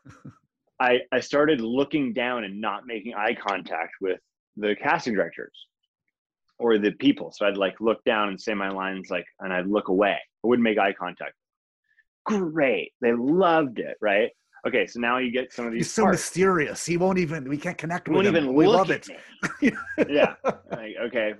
[0.82, 4.20] I i started looking down and not making eye contact with
[4.58, 5.54] the casting directors
[6.60, 9.68] or the people so i'd like look down and say my lines like and i'd
[9.68, 11.34] look away i wouldn't make eye contact
[12.26, 14.30] great they loved it right
[14.68, 16.20] okay so now you get some of these he's so parts.
[16.20, 19.07] mysterious he won't even we can't connect with won't him even we look love at
[19.07, 19.10] it
[19.62, 19.72] me.
[20.10, 20.36] yeah.
[20.43, 21.34] Like, okay,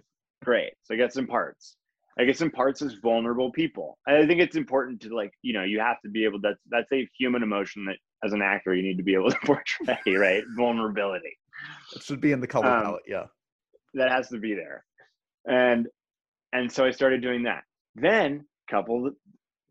[0.44, 0.72] great.
[0.84, 1.76] So I get some parts.
[2.18, 3.98] I get some parts as vulnerable people.
[4.08, 6.92] I think it's important to like, you know, you have to be able that's that's
[6.94, 10.44] a human emotion that as an actor you need to be able to portray, right?
[10.58, 11.38] Vulnerability.
[11.96, 13.26] it should be in the color Um, palette yeah
[13.94, 14.84] That has to be there.
[15.50, 15.88] And
[16.54, 17.64] and so I started doing that.
[17.96, 19.12] Then couple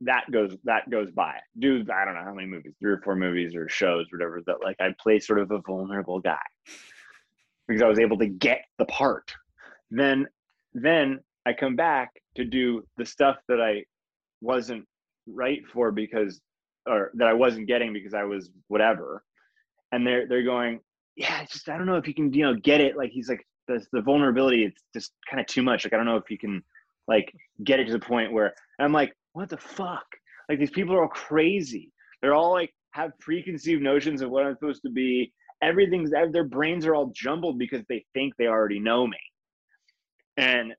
[0.03, 1.37] that goes that goes by.
[1.59, 4.63] Do I don't know how many movies, three or four movies or shows, whatever, that
[4.63, 6.39] like I play sort of a vulnerable guy.
[7.67, 9.33] Because I was able to get the part.
[9.91, 10.27] Then
[10.75, 13.85] then I come back to do the stuff that I
[14.41, 14.85] wasn't
[15.27, 16.41] right for because
[16.87, 19.23] or that I wasn't getting because I was whatever.
[19.93, 20.81] And they're they're going,
[21.17, 22.97] Yeah, just I don't know if you can, you know, get it.
[22.97, 25.85] Like he's like the the vulnerability, it's just kind of too much.
[25.85, 26.63] Like I don't know if you can
[27.07, 27.33] like
[27.65, 30.07] get it to the point where I'm like, what the fuck?
[30.49, 31.93] Like these people are all crazy.
[32.21, 35.33] They're all like have preconceived notions of what I'm supposed to be.
[35.63, 39.19] Everything's their brains are all jumbled because they think they already know me.
[40.37, 40.75] And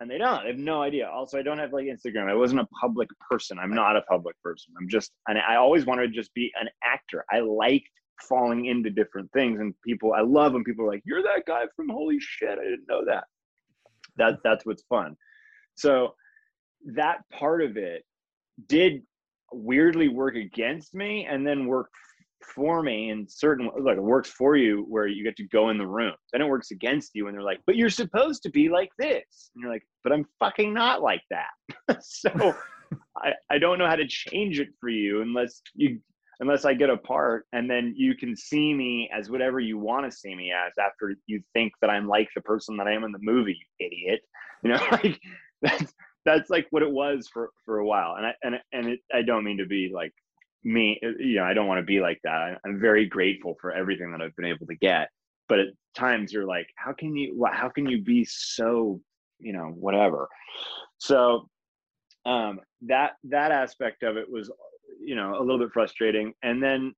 [0.00, 0.42] and they don't.
[0.42, 1.08] They have no idea.
[1.08, 2.28] Also, I don't have like Instagram.
[2.28, 3.58] I wasn't a public person.
[3.58, 4.74] I'm not a public person.
[4.78, 7.24] I'm just and I always wanted to just be an actor.
[7.30, 7.88] I liked
[8.28, 11.64] falling into different things and people I love when people are like, You're that guy
[11.76, 13.24] from holy shit, I didn't know that.
[14.16, 15.16] That that's what's fun.
[15.74, 16.14] So
[16.86, 18.04] that part of it
[18.68, 19.02] did
[19.52, 21.90] weirdly work against me and then work
[22.54, 25.78] for me in certain like it works for you where you get to go in
[25.78, 28.68] the room then it works against you and they're like but you're supposed to be
[28.68, 32.54] like this and you're like but i'm fucking not like that so
[33.16, 36.00] I, I don't know how to change it for you unless you
[36.40, 40.10] unless i get a part and then you can see me as whatever you want
[40.10, 43.04] to see me as after you think that i'm like the person that i am
[43.04, 44.20] in the movie you idiot.
[44.64, 45.20] You know like
[45.60, 48.14] that's that's like what it was for for a while.
[48.16, 50.14] And i and and it, i don't mean to be like
[50.62, 52.60] me you know i don't want to be like that.
[52.64, 55.10] I'm very grateful for everything that i've been able to get.
[55.50, 59.02] But at times you're like how can you how can you be so
[59.38, 60.28] you know whatever?
[60.96, 61.48] So
[62.24, 64.50] um that that aspect of it was
[65.00, 66.94] you know a little bit frustrating and then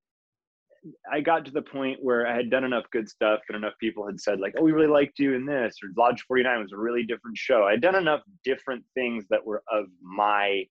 [1.10, 4.06] I got to the point where I had done enough good stuff and enough people
[4.06, 6.76] had said like, "Oh, we really liked you in this," or "Lodge 49 was a
[6.76, 10.64] really different show." I had done enough different things that were of my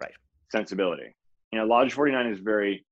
[0.00, 0.12] Right.
[0.50, 1.14] sensibility.
[1.52, 2.84] You know, Lodge 49 is very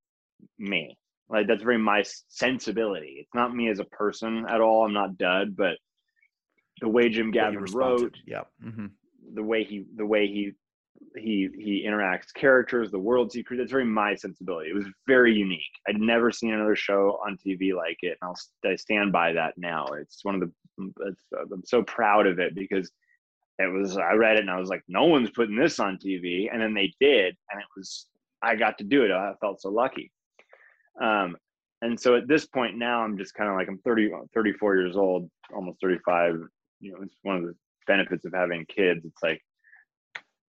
[0.58, 0.96] me.
[1.28, 3.16] Like that's very my sensibility.
[3.20, 4.84] It's not me as a person at all.
[4.84, 5.76] I'm not dud, but
[6.80, 8.86] the way Jim Gavin wrote, yeah hmm
[9.34, 10.52] the way he the way he
[11.16, 15.34] he he interacts characters the worlds he creates that's very my sensibility it was very
[15.34, 19.32] unique i'd never seen another show on tv like it and i'll I stand by
[19.34, 20.50] that now it's one of the
[21.06, 22.90] it's, uh, i'm so proud of it because
[23.58, 26.48] it was I read it and I was like, no one's putting this on TV,
[26.52, 28.06] and then they did, and it was
[28.42, 29.10] I got to do it.
[29.10, 30.10] I felt so lucky.
[31.00, 31.36] Um,
[31.80, 34.96] and so at this point now, I'm just kind of like I'm 30, 34 years
[34.96, 36.36] old, almost 35.
[36.80, 37.54] You know, it's one of the
[37.86, 39.04] benefits of having kids.
[39.04, 39.40] It's like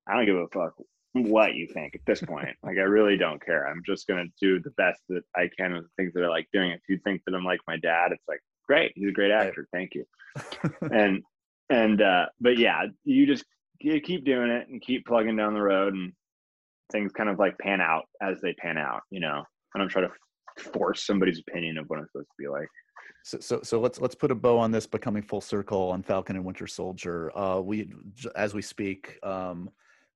[0.08, 0.74] I don't give a fuck
[1.14, 2.56] what you think at this point.
[2.64, 3.68] like I really don't care.
[3.68, 6.48] I'm just gonna do the best that I can with the things that I like
[6.52, 6.72] doing.
[6.72, 8.94] If you think that I'm like my dad, it's like great.
[8.96, 9.68] He's a great actor.
[9.72, 10.06] Thank you.
[10.92, 11.22] and
[11.70, 13.46] and uh but yeah, you just
[13.80, 16.14] you keep doing it and keep plugging down the road and
[16.92, 19.44] things kind of like pan out as they pan out, you know.
[19.76, 20.12] I don't try to
[20.74, 22.68] force somebody's opinion of what I'm supposed to be like.
[23.24, 26.36] So, so, so let's let's put a bow on this, becoming full circle on Falcon
[26.36, 27.36] and Winter Soldier.
[27.38, 27.90] Uh, we,
[28.36, 29.70] as we speak, um,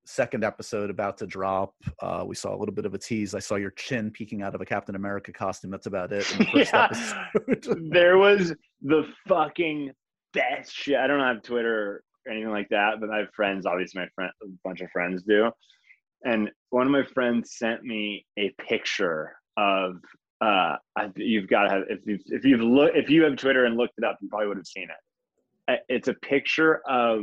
[0.07, 1.73] second episode about to drop.
[2.01, 3.35] Uh, we saw a little bit of a tease.
[3.35, 5.69] I saw your chin peeking out of a Captain America costume.
[5.69, 6.25] That's about it.
[6.25, 7.77] The yeah.
[7.91, 9.91] there was the fucking
[10.33, 10.95] best shit.
[10.95, 13.65] I don't have Twitter or anything like that, but I have friends.
[13.65, 15.51] Obviously, my friend, a bunch of friends do.
[16.23, 19.97] And one of my friends sent me a picture of.
[20.39, 20.75] Uh,
[21.15, 23.95] you've got to have if you've if you've look if you have Twitter and looked
[23.97, 25.73] it up, you probably would have seen it.
[25.73, 27.21] Uh, it's a picture of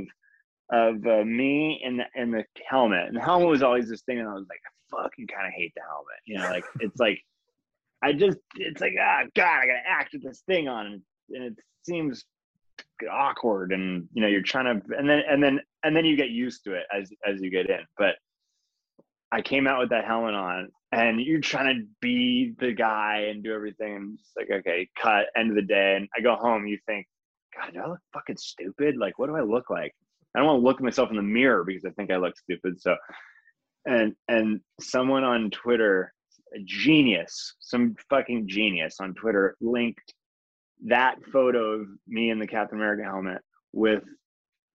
[0.70, 4.18] of uh, me and the in the helmet, and the helmet was always this thing,
[4.18, 6.20] and I was like, I fucking kind of hate the helmet.
[6.26, 7.20] You know, like it's like
[8.02, 11.54] I just it's like ah god, I gotta act with this thing on, and it
[11.84, 12.24] seems
[13.10, 16.30] awkward, and you know you're trying to, and then and then and then you get
[16.30, 18.14] used to it as as you get in, but.
[19.32, 23.42] I came out with that helmet on, and you're trying to be the guy and
[23.42, 23.96] do everything.
[23.96, 25.26] And it's like, okay, cut.
[25.36, 26.68] End of the day, and I go home.
[26.68, 27.08] You think,
[27.56, 28.96] God, do I look fucking stupid?
[28.96, 29.92] Like, what do I look like?
[30.34, 32.36] I don't want to look at myself in the mirror because I think I look
[32.36, 32.80] stupid.
[32.80, 32.96] So,
[33.86, 36.12] and and someone on Twitter,
[36.54, 40.14] a genius, some fucking genius on Twitter, linked
[40.86, 44.02] that photo of me in the Captain America helmet with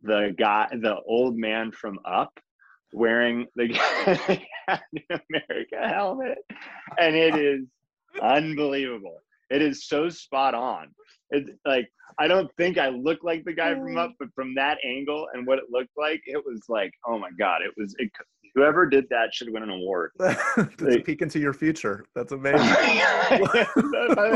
[0.01, 2.39] the guy, the old man from Up,
[2.93, 4.41] wearing the Captain
[5.09, 6.37] America helmet,
[6.97, 7.65] and it is
[8.21, 9.19] unbelievable.
[9.49, 10.87] It is so spot on.
[11.31, 11.87] It's like
[12.17, 15.45] I don't think I look like the guy from Up, but from that angle and
[15.45, 17.95] what it looked like, it was like, oh my god, it was.
[17.99, 18.09] It,
[18.55, 20.11] whoever did that should win an award.
[20.19, 22.05] That's like, a peek into your future.
[22.15, 22.59] That's amazing.
[22.61, 23.39] I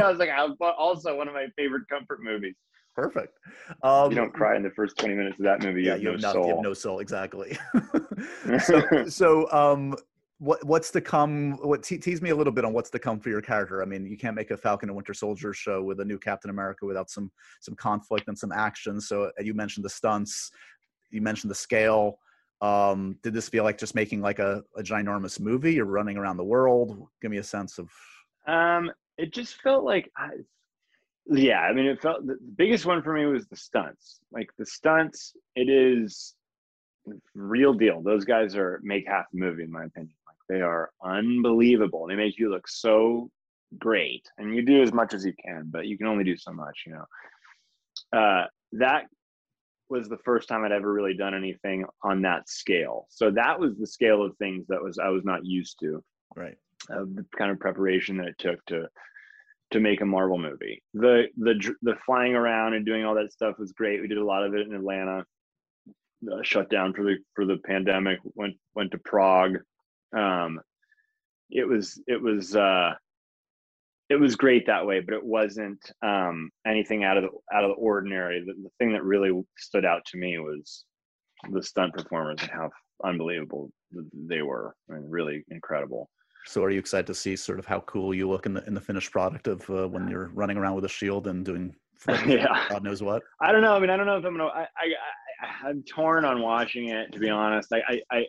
[0.07, 0.30] was like,
[0.78, 2.55] also one of my favorite comfort movies.
[2.95, 3.39] Perfect.
[3.82, 5.82] Um, you don't cry in the first 20 minutes of that movie.
[5.82, 6.47] You yeah, have you have, no, soul.
[6.47, 7.57] You have no soul, exactly.
[8.64, 9.95] so, so um,
[10.43, 13.17] what what's to come what te- tease me a little bit on what's to come
[13.17, 13.81] for your character.
[13.81, 16.49] I mean you can't make a falcon and winter soldier show with a new captain
[16.49, 17.31] america without some
[17.61, 18.99] some conflict and some action.
[18.99, 20.51] So uh, you mentioned the stunts
[21.11, 22.19] you mentioned the scale.
[22.59, 25.75] Um did this feel like just making like a, a ginormous movie?
[25.75, 27.07] You're running around the world.
[27.21, 27.89] Give me a sense of
[28.45, 30.29] um it just felt like I,
[31.27, 34.19] yeah i mean it felt the biggest one for me was the stunts.
[34.33, 36.35] Like the stunts it is
[37.33, 38.01] real deal.
[38.01, 40.15] Those guys are make half the movie in my opinion
[40.49, 42.07] they are unbelievable.
[42.07, 43.29] They make you look so
[43.77, 46.51] great, and you do as much as you can, but you can only do so
[46.51, 47.05] much, you know.
[48.17, 49.05] Uh, that
[49.89, 53.05] was the first time I'd ever really done anything on that scale.
[53.09, 56.03] So that was the scale of things that was I was not used to.
[56.35, 56.57] Right.
[56.89, 58.87] Uh, the kind of preparation that it took to
[59.71, 60.81] to make a Marvel movie.
[60.93, 64.01] The the the flying around and doing all that stuff was great.
[64.01, 65.25] We did a lot of it in Atlanta.
[66.31, 68.19] Uh, shut down for the for the pandemic.
[68.35, 69.57] Went went to Prague
[70.16, 70.59] um,
[71.49, 72.93] it was it was uh,
[74.09, 77.70] it was great that way, but it wasn't um, anything out of the out of
[77.70, 78.43] the ordinary.
[78.45, 80.86] The, the thing that really stood out to me was
[81.51, 82.70] the stunt performers and how
[83.03, 83.72] unbelievable
[84.14, 84.76] they were.
[84.89, 86.09] I mean, really incredible.
[86.45, 88.74] So, are you excited to see sort of how cool you look in the in
[88.74, 91.74] the finished product of uh, when you're running around with a shield and doing
[92.28, 92.66] yeah.
[92.70, 93.24] God knows what?
[93.39, 93.76] I don't know.
[93.76, 94.49] I mean, I don't know if I'm gonna.
[94.49, 97.11] I, I, I am torn on watching it.
[97.14, 98.26] To be honest, I, I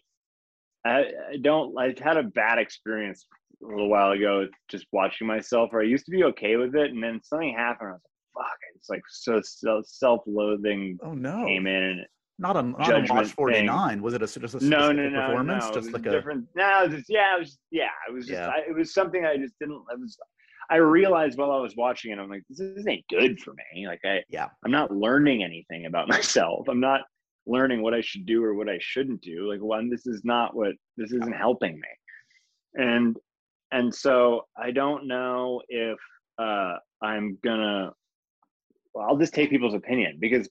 [0.84, 1.76] I, I don't.
[1.78, 3.26] I had a bad experience
[3.62, 5.72] a little while ago just watching myself.
[5.72, 7.90] Where I used to be okay with it, and then something happened.
[7.90, 8.00] I was
[8.36, 10.98] like, "Fuck!" It's like so, so self-loathing.
[11.02, 11.46] Oh no!
[11.46, 12.04] Came in
[12.38, 13.88] not on, not on Lodge 49.
[13.88, 14.02] Thing.
[14.02, 15.64] Was it a, just a no, no, no, performance?
[15.66, 16.46] No, just like a different.
[16.56, 18.48] No, it was just, yeah, it was yeah, it was just yeah.
[18.48, 19.82] I, it was something I just didn't.
[19.90, 20.16] I was.
[20.70, 23.86] I realized while I was watching it, I'm like, this isn't good for me.
[23.86, 26.66] Like I, yeah, I'm not learning anything about myself.
[26.68, 27.02] I'm not
[27.46, 29.50] learning what I should do or what I shouldn't do.
[29.50, 31.88] Like one, this is not what this isn't helping me.
[32.74, 33.16] And
[33.72, 35.98] and so I don't know if
[36.38, 37.92] uh I'm gonna
[38.94, 40.48] well, I'll just take people's opinion because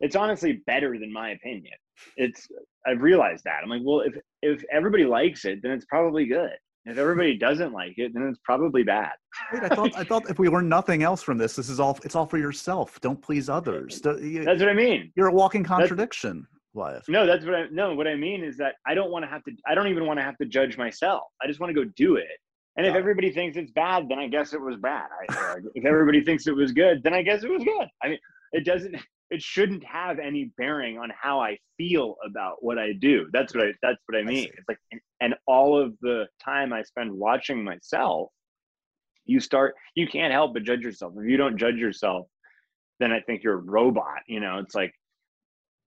[0.00, 1.74] it's honestly better than my opinion.
[2.16, 2.46] It's
[2.86, 3.60] I've realized that.
[3.62, 6.50] I'm like, well, if if everybody likes it, then it's probably good.
[6.88, 9.12] If everybody doesn't like it, then it's probably bad.
[9.52, 11.98] Wait, I thought I thought if we learn nothing else from this, this is all
[12.02, 12.98] it's all for yourself.
[13.00, 14.00] Don't please others.
[14.00, 15.12] That's what I mean.
[15.14, 16.46] You're a walking contradiction.
[16.74, 17.02] Wyatt.
[17.08, 17.94] No, that's what I no.
[17.94, 19.52] What I mean is that I don't want to have to.
[19.66, 21.24] I don't even want to have to judge myself.
[21.42, 22.26] I just want to go do it.
[22.76, 25.08] And if everybody thinks it's bad, then I guess it was bad.
[25.28, 27.88] I, if everybody thinks it was good, then I guess it was good.
[28.02, 28.18] I mean,
[28.52, 28.94] it doesn't.
[29.30, 33.28] It shouldn't have any bearing on how I feel about what I do.
[33.32, 33.72] That's what I.
[33.82, 34.44] That's what I mean.
[34.44, 34.50] see.
[34.56, 38.30] it's like, and, and all of the time I spend watching myself,
[39.26, 39.74] you start.
[39.94, 41.12] You can't help but judge yourself.
[41.18, 42.26] If you don't judge yourself,
[43.00, 44.20] then I think you're a robot.
[44.26, 44.94] You know, it's like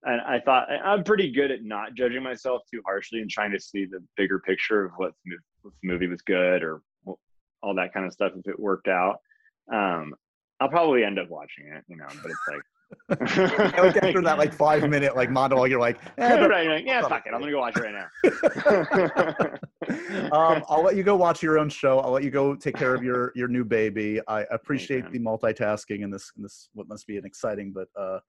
[0.03, 3.51] and I thought I- I'm pretty good at not judging myself too harshly and trying
[3.51, 6.81] to see the bigger picture of what the, mov- if the movie was good or
[7.63, 9.17] all that kind of stuff if it worked out.
[9.71, 10.15] Um,
[10.59, 12.61] I'll probably end up watching it, you know, but it's like.
[13.09, 17.01] like after that like five minute like monologue, you're like, eh, but- right, like, yeah,
[17.01, 17.33] fuck it.
[17.33, 18.07] I'm gonna go watch it right now.
[20.31, 21.99] um, I'll let you go watch your own show.
[21.99, 24.19] I'll let you go take care of your your new baby.
[24.27, 28.19] I appreciate the multitasking and this in this what must be an exciting but uh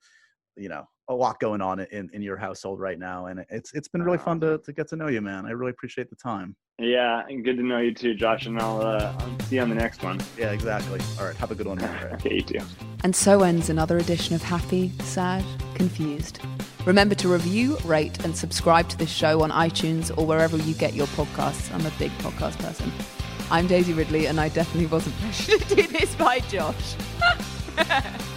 [0.57, 3.89] you know a lot going on in in your household right now, and it's it's
[3.89, 5.47] been really fun to to get to know you, man.
[5.47, 6.57] I really appreciate the time.
[6.79, 8.47] Yeah, and good to know you too, Josh.
[8.47, 10.21] And I'll, uh, I'll see you on the next one.
[10.39, 11.01] Yeah, exactly.
[11.19, 12.09] All right, have a good one, man.
[12.15, 12.61] Okay, you too.
[13.05, 15.45] And so ends another edition of Happy, Sad,
[15.75, 16.41] Confused.
[16.85, 20.95] Remember to review, rate, and subscribe to this show on iTunes or wherever you get
[20.95, 21.73] your podcasts.
[21.73, 22.91] I'm a big podcast person.
[23.51, 26.97] I'm Daisy Ridley, and I definitely wasn't pressured to do this by Josh.